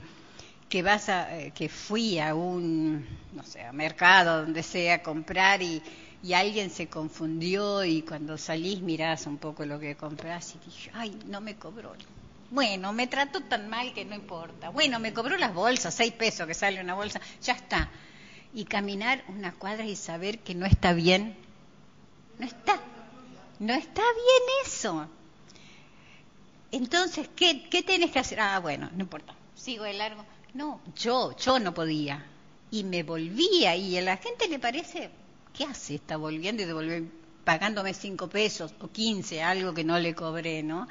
[0.69, 5.63] que vas a, eh, que fui a un, no sé, a mercado, donde sea, comprar
[5.63, 5.83] y,
[6.23, 10.91] y alguien se confundió y cuando salís mirás un poco lo que compras y dije,
[10.95, 11.95] ay, no me cobró.
[12.51, 14.71] Bueno, me trató tan mal que no importa.
[14.71, 17.91] Bueno, me cobró las bolsas, seis pesos que sale una bolsa, ya está.
[18.55, 21.37] Y caminar una cuadra y saber que no está bien,
[22.39, 22.81] No está,
[23.59, 25.09] no está bien eso.
[26.71, 28.41] Entonces, ¿qué, ¿qué tenés que hacer?
[28.41, 30.25] Ah, bueno, no importa, sigo de largo.
[30.57, 32.25] No, yo, yo no podía.
[32.71, 35.11] Y me volvía, y a la gente le parece,
[35.53, 35.97] ¿qué hace?
[35.97, 37.13] Está volviendo y devolviendo,
[37.45, 40.89] pagándome cinco pesos o quince, algo que no le cobré, ¿no?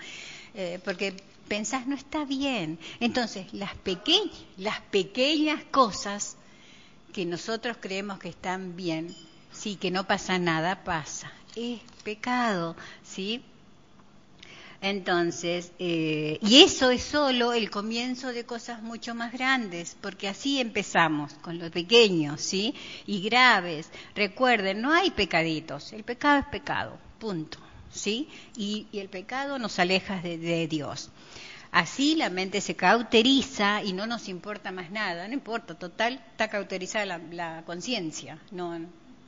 [0.54, 1.16] Eh, porque
[1.48, 2.78] pensás, no está bien.
[3.00, 3.72] Entonces, las,
[4.58, 6.38] las pequeñas cosas
[7.12, 9.16] que nosotros creemos que están bien,
[9.52, 11.32] sí, que no pasa nada, pasa.
[11.56, 13.44] Es pecado, ¿sí?
[14.82, 20.60] Entonces, eh, y eso es solo el comienzo de cosas mucho más grandes, porque así
[20.60, 22.76] empezamos, con los pequeños, ¿sí?
[23.08, 23.90] Y graves.
[24.16, 27.58] Recuerden, no hay pecaditos, el pecado es pecado, punto,
[27.92, 28.30] ¿sí?
[28.58, 31.10] Y, el pecado nos aleja de, Dios.
[31.72, 36.48] Así la mente se cauteriza y no nos importa más nada, no importa, total, está
[36.48, 38.80] cauterizada la, la conciencia, no,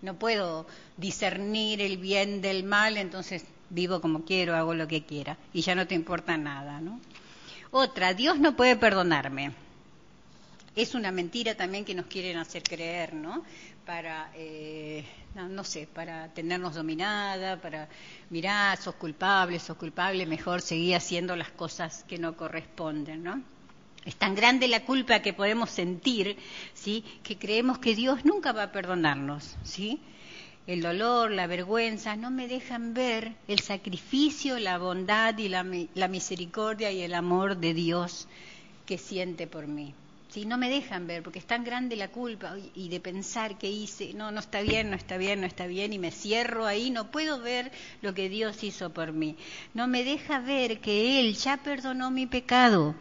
[0.01, 5.37] no puedo discernir el bien del mal, entonces vivo como quiero, hago lo que quiera
[5.53, 6.99] y ya no te importa nada, ¿no?
[7.71, 9.51] Otra, Dios no puede perdonarme.
[10.75, 13.43] Es una mentira también que nos quieren hacer creer, ¿no?
[13.85, 15.03] Para, eh,
[15.35, 17.89] no, sé, para tenernos dominada, para,
[18.29, 23.41] mirar, sos culpable, sos culpable, mejor seguir haciendo las cosas que no corresponden, ¿no?
[24.05, 26.37] Es tan grande la culpa que podemos sentir,
[26.73, 27.03] ¿sí?
[27.23, 29.99] Que creemos que Dios nunca va a perdonarnos, ¿sí?
[30.67, 36.91] El dolor, la vergüenza, no me dejan ver el sacrificio, la bondad y la, misericordia
[36.91, 38.27] y el amor de Dios
[38.85, 39.93] que siente por mí.
[40.27, 43.69] Si no me dejan ver, porque es tan grande la culpa y de pensar que
[43.69, 46.91] hice, no, no está bien, no está bien, no está bien, y me cierro ahí,
[46.91, 49.37] no puedo ver lo que Dios hizo por mí.
[49.73, 52.93] No me deja ver que Él ya perdonó mi pecado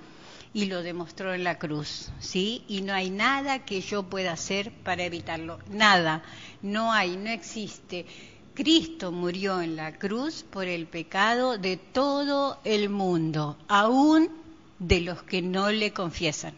[0.56, 2.64] y lo demostró en la cruz, ¿sí?
[2.66, 6.22] Y no hay nada que yo pueda hacer para evitarlo, nada,
[6.62, 8.06] no hay, no existe.
[8.54, 14.30] Cristo murió en la cruz por el pecado de todo el mundo, aún
[14.78, 16.54] de los que no le confiesan.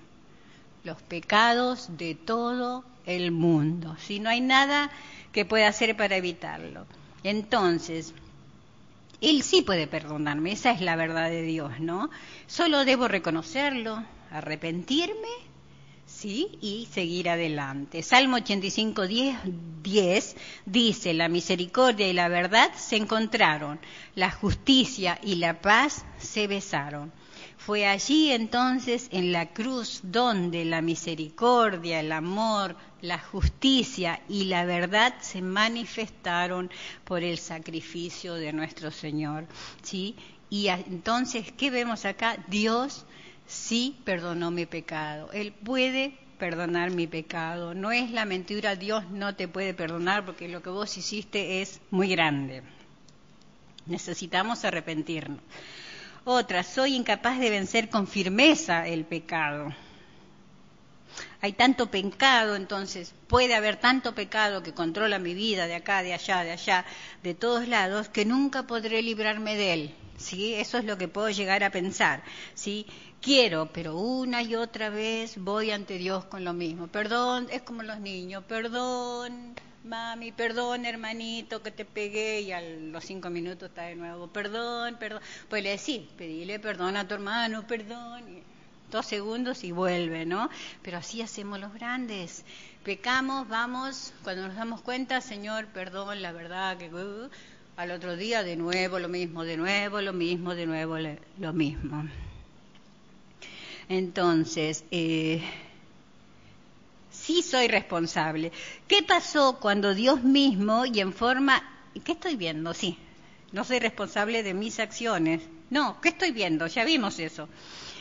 [0.84, 3.96] Los pecados de todo el mundo.
[3.98, 4.92] Si no hay nada
[5.32, 6.86] que pueda hacer para evitarlo.
[7.24, 8.14] Entonces,
[9.20, 12.10] él sí puede perdonarme, esa es la verdad de Dios, ¿no?
[12.46, 15.28] Solo debo reconocerlo, arrepentirme,
[16.06, 16.58] ¿sí?
[16.60, 18.02] Y seguir adelante.
[18.02, 19.36] Salmo 85, 10,
[19.82, 23.80] 10 dice, la misericordia y la verdad se encontraron,
[24.14, 27.12] la justicia y la paz se besaron.
[27.68, 34.64] Fue allí entonces en la cruz donde la misericordia, el amor, la justicia y la
[34.64, 36.70] verdad se manifestaron
[37.04, 39.44] por el sacrificio de nuestro Señor.
[39.82, 40.16] ¿sí?
[40.48, 42.42] Y entonces, ¿qué vemos acá?
[42.48, 43.04] Dios
[43.46, 45.30] sí perdonó mi pecado.
[45.32, 47.74] Él puede perdonar mi pecado.
[47.74, 51.82] No es la mentira, Dios no te puede perdonar porque lo que vos hiciste es
[51.90, 52.62] muy grande.
[53.84, 55.40] Necesitamos arrepentirnos.
[56.24, 59.74] Otra, soy incapaz de vencer con firmeza el pecado.
[61.40, 66.12] Hay tanto pecado, entonces puede haber tanto pecado que controla mi vida de acá, de
[66.12, 66.84] allá, de allá,
[67.22, 69.94] de todos lados, que nunca podré librarme de él.
[70.16, 70.54] ¿Sí?
[70.54, 72.24] Eso es lo que puedo llegar a pensar.
[72.54, 72.86] ¿Sí?
[73.20, 76.86] Quiero, pero una y otra vez voy ante Dios con lo mismo.
[76.86, 79.54] Perdón, es como los niños, perdón,
[79.84, 84.96] mami, perdón, hermanito, que te pegué, y a los cinco minutos está de nuevo, perdón,
[85.00, 85.20] perdón.
[85.48, 88.22] Pues le decís, pedile perdón a tu hermano, perdón,
[88.90, 90.48] dos segundos y vuelve, ¿no?
[90.82, 92.44] Pero así hacemos los grandes.
[92.84, 96.88] Pecamos, vamos, cuando nos damos cuenta, Señor, perdón, la verdad que...
[96.94, 97.28] Uh,
[97.76, 100.96] al otro día de nuevo lo mismo, de nuevo lo mismo, de nuevo
[101.38, 102.08] lo mismo.
[103.88, 105.42] Entonces, eh,
[107.10, 108.52] sí soy responsable.
[108.86, 111.62] ¿Qué pasó cuando Dios mismo y en forma...
[112.04, 112.74] ¿Qué estoy viendo?
[112.74, 112.98] Sí,
[113.52, 115.42] no soy responsable de mis acciones.
[115.70, 116.66] No, ¿qué estoy viendo?
[116.66, 117.48] Ya vimos eso.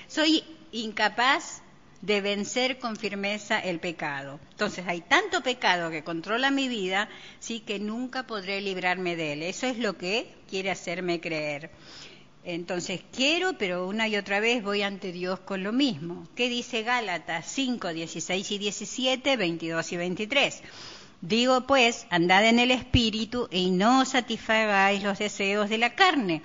[0.07, 1.61] Soy incapaz
[2.01, 4.39] de vencer con firmeza el pecado.
[4.51, 9.43] Entonces hay tanto pecado que controla mi vida, sí que nunca podré librarme de él.
[9.43, 11.71] Eso es lo que quiere hacerme creer.
[12.49, 16.25] Entonces quiero, pero una y otra vez voy ante Dios con lo mismo.
[16.33, 20.63] ¿Qué dice Gálatas 5, 16 y 17, 22 y 23?
[21.19, 26.41] Digo pues, andad en el Espíritu y no satisfagáis los deseos de la carne,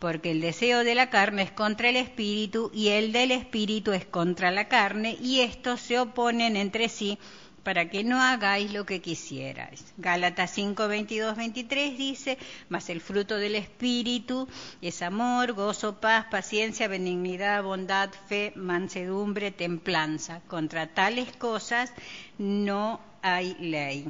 [0.00, 4.04] porque el deseo de la carne es contra el Espíritu y el del Espíritu es
[4.04, 7.20] contra la carne, y estos se oponen entre sí
[7.66, 9.84] para que no hagáis lo que quisierais.
[9.98, 12.38] Gálatas 5, 22, 23 dice,
[12.68, 14.46] mas el fruto del Espíritu
[14.80, 20.42] es amor, gozo, paz, paciencia, benignidad, bondad, fe, mansedumbre, templanza.
[20.46, 21.92] Contra tales cosas
[22.38, 24.06] no hay ley.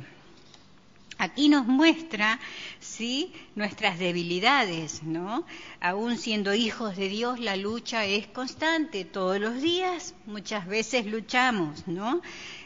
[1.16, 2.38] Aquí nos muestra,
[2.96, 5.44] sí, nuestras debilidades, ¿no?
[5.80, 9.04] Aún siendo hijos de Dios, la lucha es constante.
[9.04, 12.22] Todos los días, muchas veces luchamos, ¿no?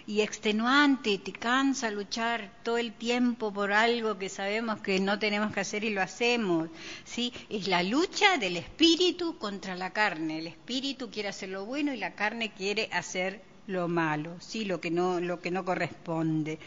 [0.07, 5.53] Y extenuante, te cansa luchar todo el tiempo por algo que sabemos que no tenemos
[5.53, 6.69] que hacer y lo hacemos,
[7.05, 7.33] ¿sí?
[7.49, 10.39] Es la lucha del espíritu contra la carne.
[10.39, 14.81] El espíritu quiere hacer lo bueno y la carne quiere hacer lo malo, sí, lo
[14.81, 16.59] que no, lo que no corresponde,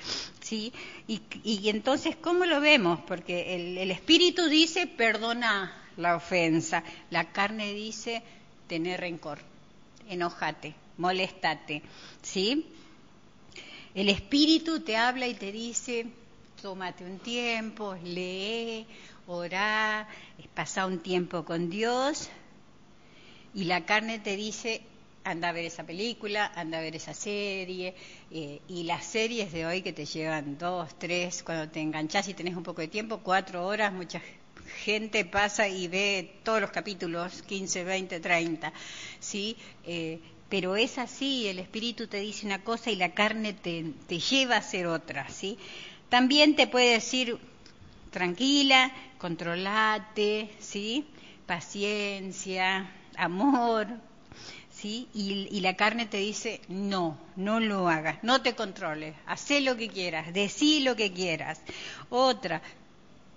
[0.41, 0.71] sí.
[1.07, 8.23] Y, entonces cómo lo vemos, porque el, espíritu dice perdona la ofensa, la carne dice
[8.67, 9.39] tener rencor,
[10.09, 11.81] enojate, molestate,
[12.21, 12.65] sí.
[13.93, 16.07] El espíritu te habla y te dice
[16.61, 18.87] tómate un tiempo, lee,
[19.27, 20.07] orá,
[20.53, 22.29] pasa un tiempo con Dios,
[23.53, 24.81] y la carne te dice
[25.23, 27.95] anda a ver esa película, anda a ver esa serie,
[28.31, 32.33] eh, y las series de hoy que te llevan dos, tres, cuando te enganchás y
[32.33, 34.21] tenés un poco de tiempo, cuatro horas, mucha
[34.83, 38.73] gente pasa y ve todos los capítulos, 15, 20, 30,
[39.19, 39.55] ¿sí?
[39.85, 40.19] Eh,
[40.49, 44.55] pero es así, el espíritu te dice una cosa y la carne te, te lleva
[44.55, 45.57] a hacer otra, ¿sí?
[46.09, 47.37] También te puede decir,
[48.11, 51.07] tranquila, controlate, ¿sí?
[51.47, 53.87] Paciencia, amor,
[54.83, 55.07] ¿Sí?
[55.13, 59.87] Y, la carne te dice, no, no lo hagas, no te controles, haz lo que
[59.87, 61.61] quieras, decí lo que quieras.
[62.09, 62.61] Otra,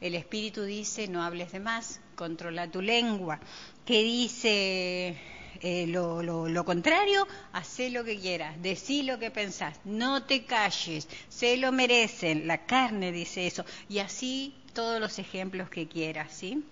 [0.00, 3.38] el espíritu dice, no hables de más, controla tu lengua.
[3.84, 5.16] ¿Qué dice
[5.60, 7.28] eh, lo, lo, lo, contrario?
[7.52, 12.48] Haz lo que quieras, decí lo que pensás, no te calles, se lo merecen.
[12.48, 13.64] La carne dice eso.
[13.88, 16.64] Y así todos los ejemplos que quieras, ¿sí?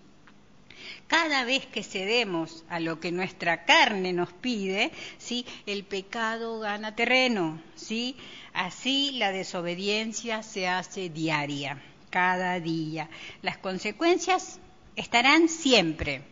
[1.07, 5.47] Cada vez que cedemos a lo que nuestra carne nos pide, ¿sí?
[5.66, 7.61] el pecado gana terreno.
[7.74, 8.16] ¿sí?
[8.53, 13.09] Así la desobediencia se hace diaria, cada día.
[13.43, 14.59] Las consecuencias
[14.97, 16.22] estarán siempre.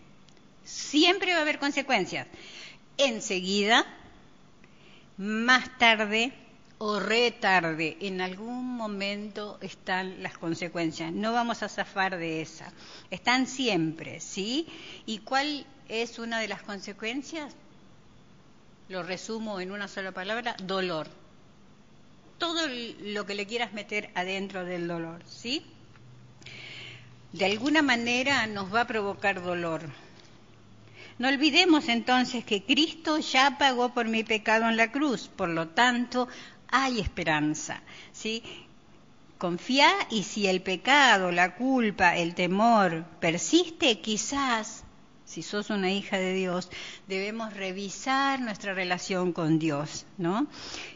[0.65, 2.27] Siempre va a haber consecuencias.
[2.99, 3.87] Enseguida,
[5.17, 6.33] más tarde,
[6.85, 11.13] o retarde, en algún momento están las consecuencias.
[11.13, 12.73] No vamos a zafar de esa.
[13.09, 14.67] Están siempre, ¿sí?
[15.07, 17.55] ¿Y cuál es una de las consecuencias?
[18.89, 21.07] Lo resumo en una sola palabra, dolor.
[22.39, 25.65] Todo lo que le quieras meter adentro del dolor, ¿sí?
[27.33, 29.83] De alguna manera nos va a provocar dolor.
[31.19, 35.69] No olvidemos entonces que Cristo ya pagó por mi pecado en la cruz, por lo
[35.69, 36.27] tanto,
[36.73, 38.43] hay esperanza, ¿sí?
[39.39, 44.83] Confía y si el pecado, la culpa, el temor persiste, quizás,
[45.25, 46.71] si sos una hija de Dios,
[47.07, 50.47] debemos revisar nuestra relación con Dios, ¿no?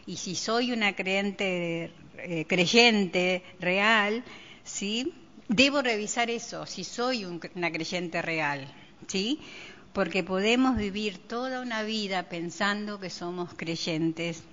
[0.05, 4.23] Y si soy una creyente, eh, creyente real,
[4.63, 5.13] ¿sí?
[5.47, 8.67] Debo revisar eso, si soy un, una creyente real,
[9.07, 9.39] ¿sí?
[9.93, 14.43] Porque podemos vivir toda una vida pensando que somos creyentes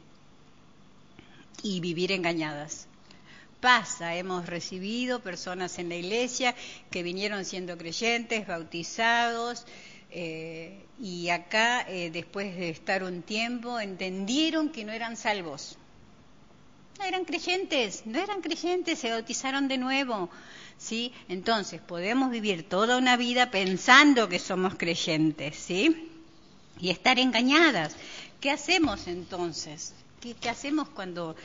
[1.65, 2.87] y vivir engañadas.
[3.61, 6.55] Pasa, hemos recibido personas en la iglesia
[6.91, 9.65] que vinieron siendo creyentes, bautizados,
[10.11, 15.79] eh, y acá, eh, después de estar un tiempo, entendieron que no eran salvos.
[16.99, 20.31] No eran creyentes, no eran creyentes, se bautizaron de nuevo.
[20.77, 21.13] ¿sí?
[21.29, 26.11] Entonces, podemos vivir toda una vida pensando que somos creyentes, ¿sí?
[26.79, 27.97] Y estar engañadas.
[28.41, 29.95] ¿Qué hacemos entonces?
[30.33, 31.37] ¿Qué, hacemos cuando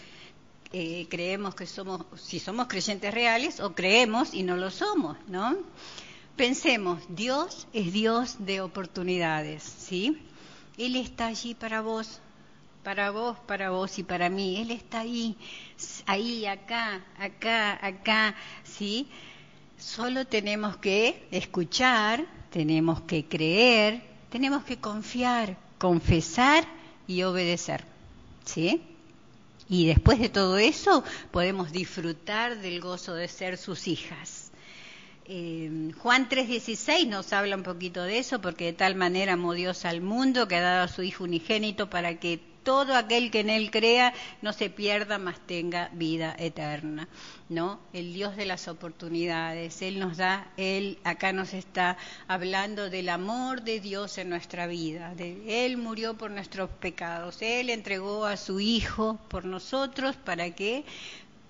[0.71, 5.57] eh, creemos que somos, si somos creyentes reales o creemos y no lo somos, ¿no?
[6.37, 10.17] Pensemos, Dios es Dios de oportunidades, ¿sí?
[10.77, 12.21] Él está allí para vos,
[12.81, 14.61] para vos, para vos y para mí.
[14.61, 15.35] Él está ahí,
[16.05, 19.09] ahí, acá, acá, acá, ¿sí?
[19.77, 26.65] Solo tenemos que escuchar, tenemos que creer, tenemos que confiar, confesar
[27.07, 27.83] y obedecer,
[28.45, 28.81] ¿sí?
[29.69, 34.51] Y después de todo eso podemos disfrutar del gozo de ser sus hijas.
[35.25, 39.85] Eh, Juan 3:16 nos habla un poquito de eso, porque de tal manera amó Dios
[39.85, 43.49] al mundo que ha dado a su Hijo unigénito para que todo aquel que en
[43.49, 44.13] él crea
[44.43, 47.07] no se pierda, mas tenga vida eterna.
[47.49, 47.79] ¿No?
[47.93, 51.97] El Dios de las oportunidades, Él nos da, Él acá nos está
[52.27, 55.15] hablando del amor de Dios en nuestra vida.
[55.15, 60.85] De, él murió por nuestros pecados, Él entregó a su Hijo por nosotros para que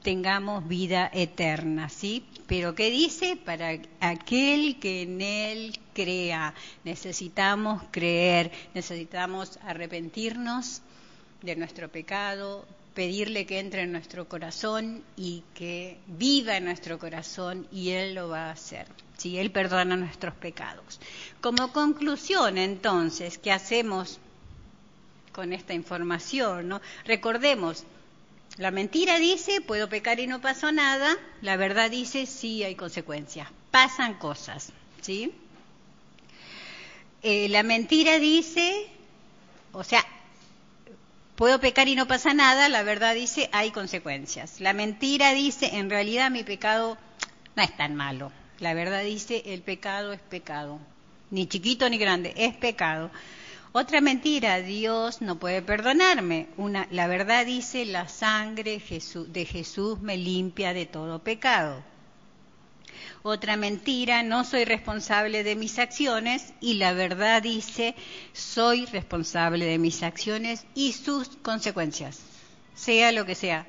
[0.02, 2.24] tengamos vida eterna, ¿sí?
[2.48, 3.36] Pero ¿qué dice?
[3.36, 6.54] Para aquel que en Él crea.
[6.86, 10.82] Necesitamos creer, necesitamos arrepentirnos
[11.42, 17.68] de nuestro pecado, pedirle que entre en nuestro corazón y que viva en nuestro corazón
[17.72, 18.88] y Él lo va a hacer.
[19.18, 21.00] Si Él perdona nuestros pecados.
[21.42, 24.20] Como conclusión, entonces, ¿qué hacemos
[25.32, 26.68] con esta información?
[26.68, 26.82] ¿no?
[27.06, 27.86] Recordemos,
[28.58, 31.16] la mentira dice, puedo pecar y no pasó nada.
[31.42, 33.48] La verdad dice, sí hay consecuencias.
[33.72, 35.32] Pasan cosas, ¿sí?
[37.22, 38.88] Eh, la mentira dice,
[39.72, 40.06] o sea,
[41.40, 42.68] puedo pecar y no pasa nada.
[42.68, 44.60] La verdad dice, hay consecuencias.
[44.60, 46.98] La mentira dice, en realidad mi pecado
[47.56, 48.34] no es tan malo.
[48.60, 50.80] La verdad dice, el pecado es pecado.
[51.32, 53.10] Ni chiquito ni grande, es pecado.
[53.72, 56.48] Otra mentira, Dios no puede perdonarme.
[56.58, 58.82] Una, la verdad dice, la sangre
[59.30, 61.82] de Jesús me limpia de todo pecado.
[63.22, 67.96] Otra mentira, no soy responsable de mis acciones y la verdad dice,
[68.34, 72.22] soy responsable de mis acciones y sus consecuencias,
[72.76, 73.68] sea lo que sea.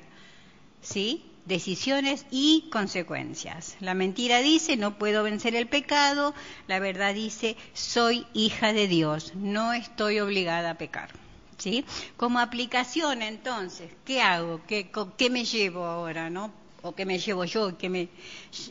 [0.81, 1.25] ¿Sí?
[1.45, 3.75] decisiones y consecuencias.
[3.79, 6.33] La mentira dice, no puedo vencer el pecado,
[6.67, 11.09] la verdad dice, soy hija de Dios, no estoy obligada a pecar.
[11.57, 11.85] ¿Sí?
[12.17, 14.61] Como aplicación, entonces, ¿qué hago?
[14.65, 16.29] ¿Qué, qué me llevo ahora?
[16.31, 16.51] ¿no?
[16.83, 17.77] ¿O qué me llevo yo?
[17.77, 18.09] ¿Qué me,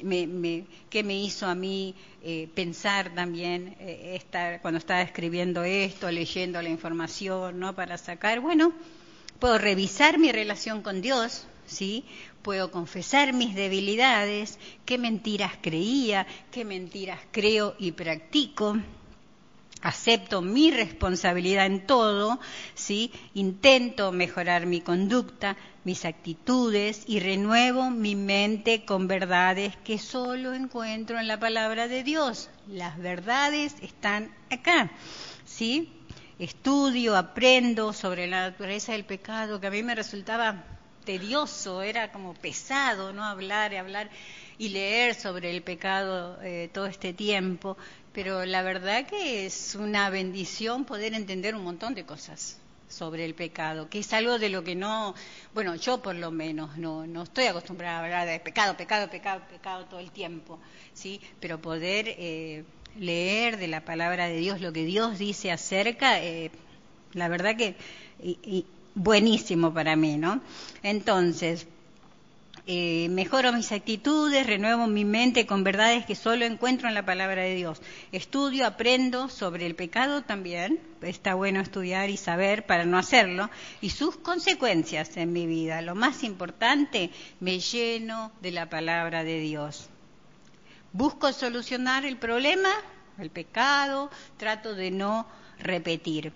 [0.02, 6.10] me, qué me hizo a mí eh, pensar también eh, estar, cuando estaba escribiendo esto,
[6.10, 7.74] leyendo la información, ¿no?
[7.74, 8.72] Para sacar, bueno,
[9.38, 12.04] puedo revisar mi relación con Dios, ¿sí?
[12.42, 18.76] Puedo confesar mis debilidades, qué mentiras creía, qué mentiras creo y practico.
[19.82, 22.38] Acepto mi responsabilidad en todo,
[22.74, 23.12] ¿sí?
[23.32, 31.18] Intento mejorar mi conducta, mis actitudes y renuevo mi mente con verdades que solo encuentro
[31.18, 32.50] en la palabra de Dios.
[32.68, 34.90] Las verdades están acá,
[35.46, 35.90] ¿sí?
[36.38, 40.64] Estudio, aprendo sobre la naturaleza del pecado, que a mí me resultaba
[41.04, 43.24] tedioso, era como pesado, ¿no?
[43.24, 44.10] Hablar y hablar
[44.58, 47.78] y leer sobre el pecado eh, todo este tiempo,
[48.12, 52.58] pero la verdad que es una bendición poder entender un montón de cosas
[52.88, 55.14] sobre el pecado, que es algo de lo que no,
[55.54, 59.42] bueno, yo por lo menos no, no estoy acostumbrada a hablar de pecado, pecado, pecado,
[59.48, 60.58] pecado todo el tiempo,
[60.92, 61.20] ¿sí?
[61.38, 62.64] Pero poder eh,
[62.98, 66.50] leer de la palabra de Dios lo que Dios dice acerca, eh,
[67.12, 67.76] la verdad que
[68.94, 70.40] buenísimo para mí, ¿no?
[70.82, 71.68] Entonces,
[72.72, 77.42] eh, mejoro mis actitudes, renuevo mi mente con verdades que solo encuentro en la palabra
[77.42, 77.82] de Dios.
[78.12, 83.50] Estudio, aprendo sobre el pecado también, está bueno estudiar y saber para no hacerlo,
[83.80, 85.82] y sus consecuencias en mi vida.
[85.82, 87.10] Lo más importante,
[87.40, 89.88] me lleno de la palabra de Dios.
[90.92, 92.70] Busco solucionar el problema,
[93.18, 95.26] el pecado, trato de no
[95.58, 96.32] repetir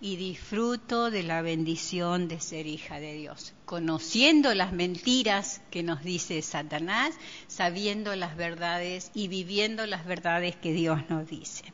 [0.00, 6.04] y disfruto de la bendición de ser hija de Dios, conociendo las mentiras que nos
[6.04, 7.14] dice Satanás,
[7.48, 11.64] sabiendo las verdades y viviendo las verdades que Dios nos dice.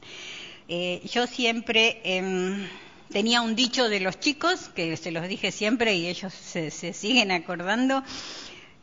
[0.69, 2.67] Eh, yo siempre em,
[3.13, 7.31] tenía un dicho de los chicos, que se los dije siempre y ellos se, siguen
[7.31, 8.03] acordando,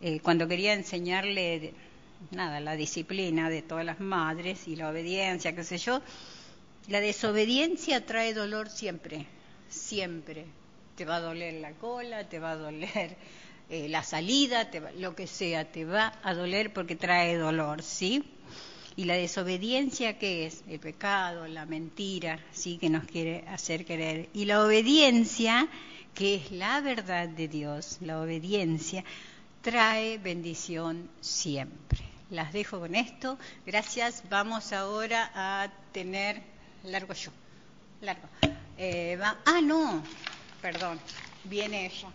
[0.01, 1.73] eh, cuando quería enseñarle
[2.29, 6.01] nada, la disciplina de todas las madres y la obediencia, qué sé yo,
[6.88, 9.25] la desobediencia trae dolor siempre,
[9.69, 10.45] siempre.
[10.95, 13.15] Te va a doler la cola, te va a doler
[13.69, 18.23] eh, la salida, lo que sea, te va a doler porque trae dolor, ¿sí?
[18.97, 20.63] Y la desobediencia, ¿qué es?
[20.67, 22.77] El pecado, la mentira, ¿sí?
[22.77, 24.27] Que nos quiere hacer querer.
[24.34, 25.69] Y la obediencia,
[26.13, 29.05] que es la verdad de Dios, la obediencia,
[29.61, 31.99] trae bendición siempre.
[32.29, 33.38] Las dejo con esto.
[33.65, 34.23] Gracias.
[34.29, 36.51] Vamos ahora a tener
[36.84, 37.32] largo yo.
[38.01, 38.27] Largo.
[38.77, 40.03] Eh, ah, no,
[40.61, 40.99] perdón,
[41.43, 42.07] viene ella.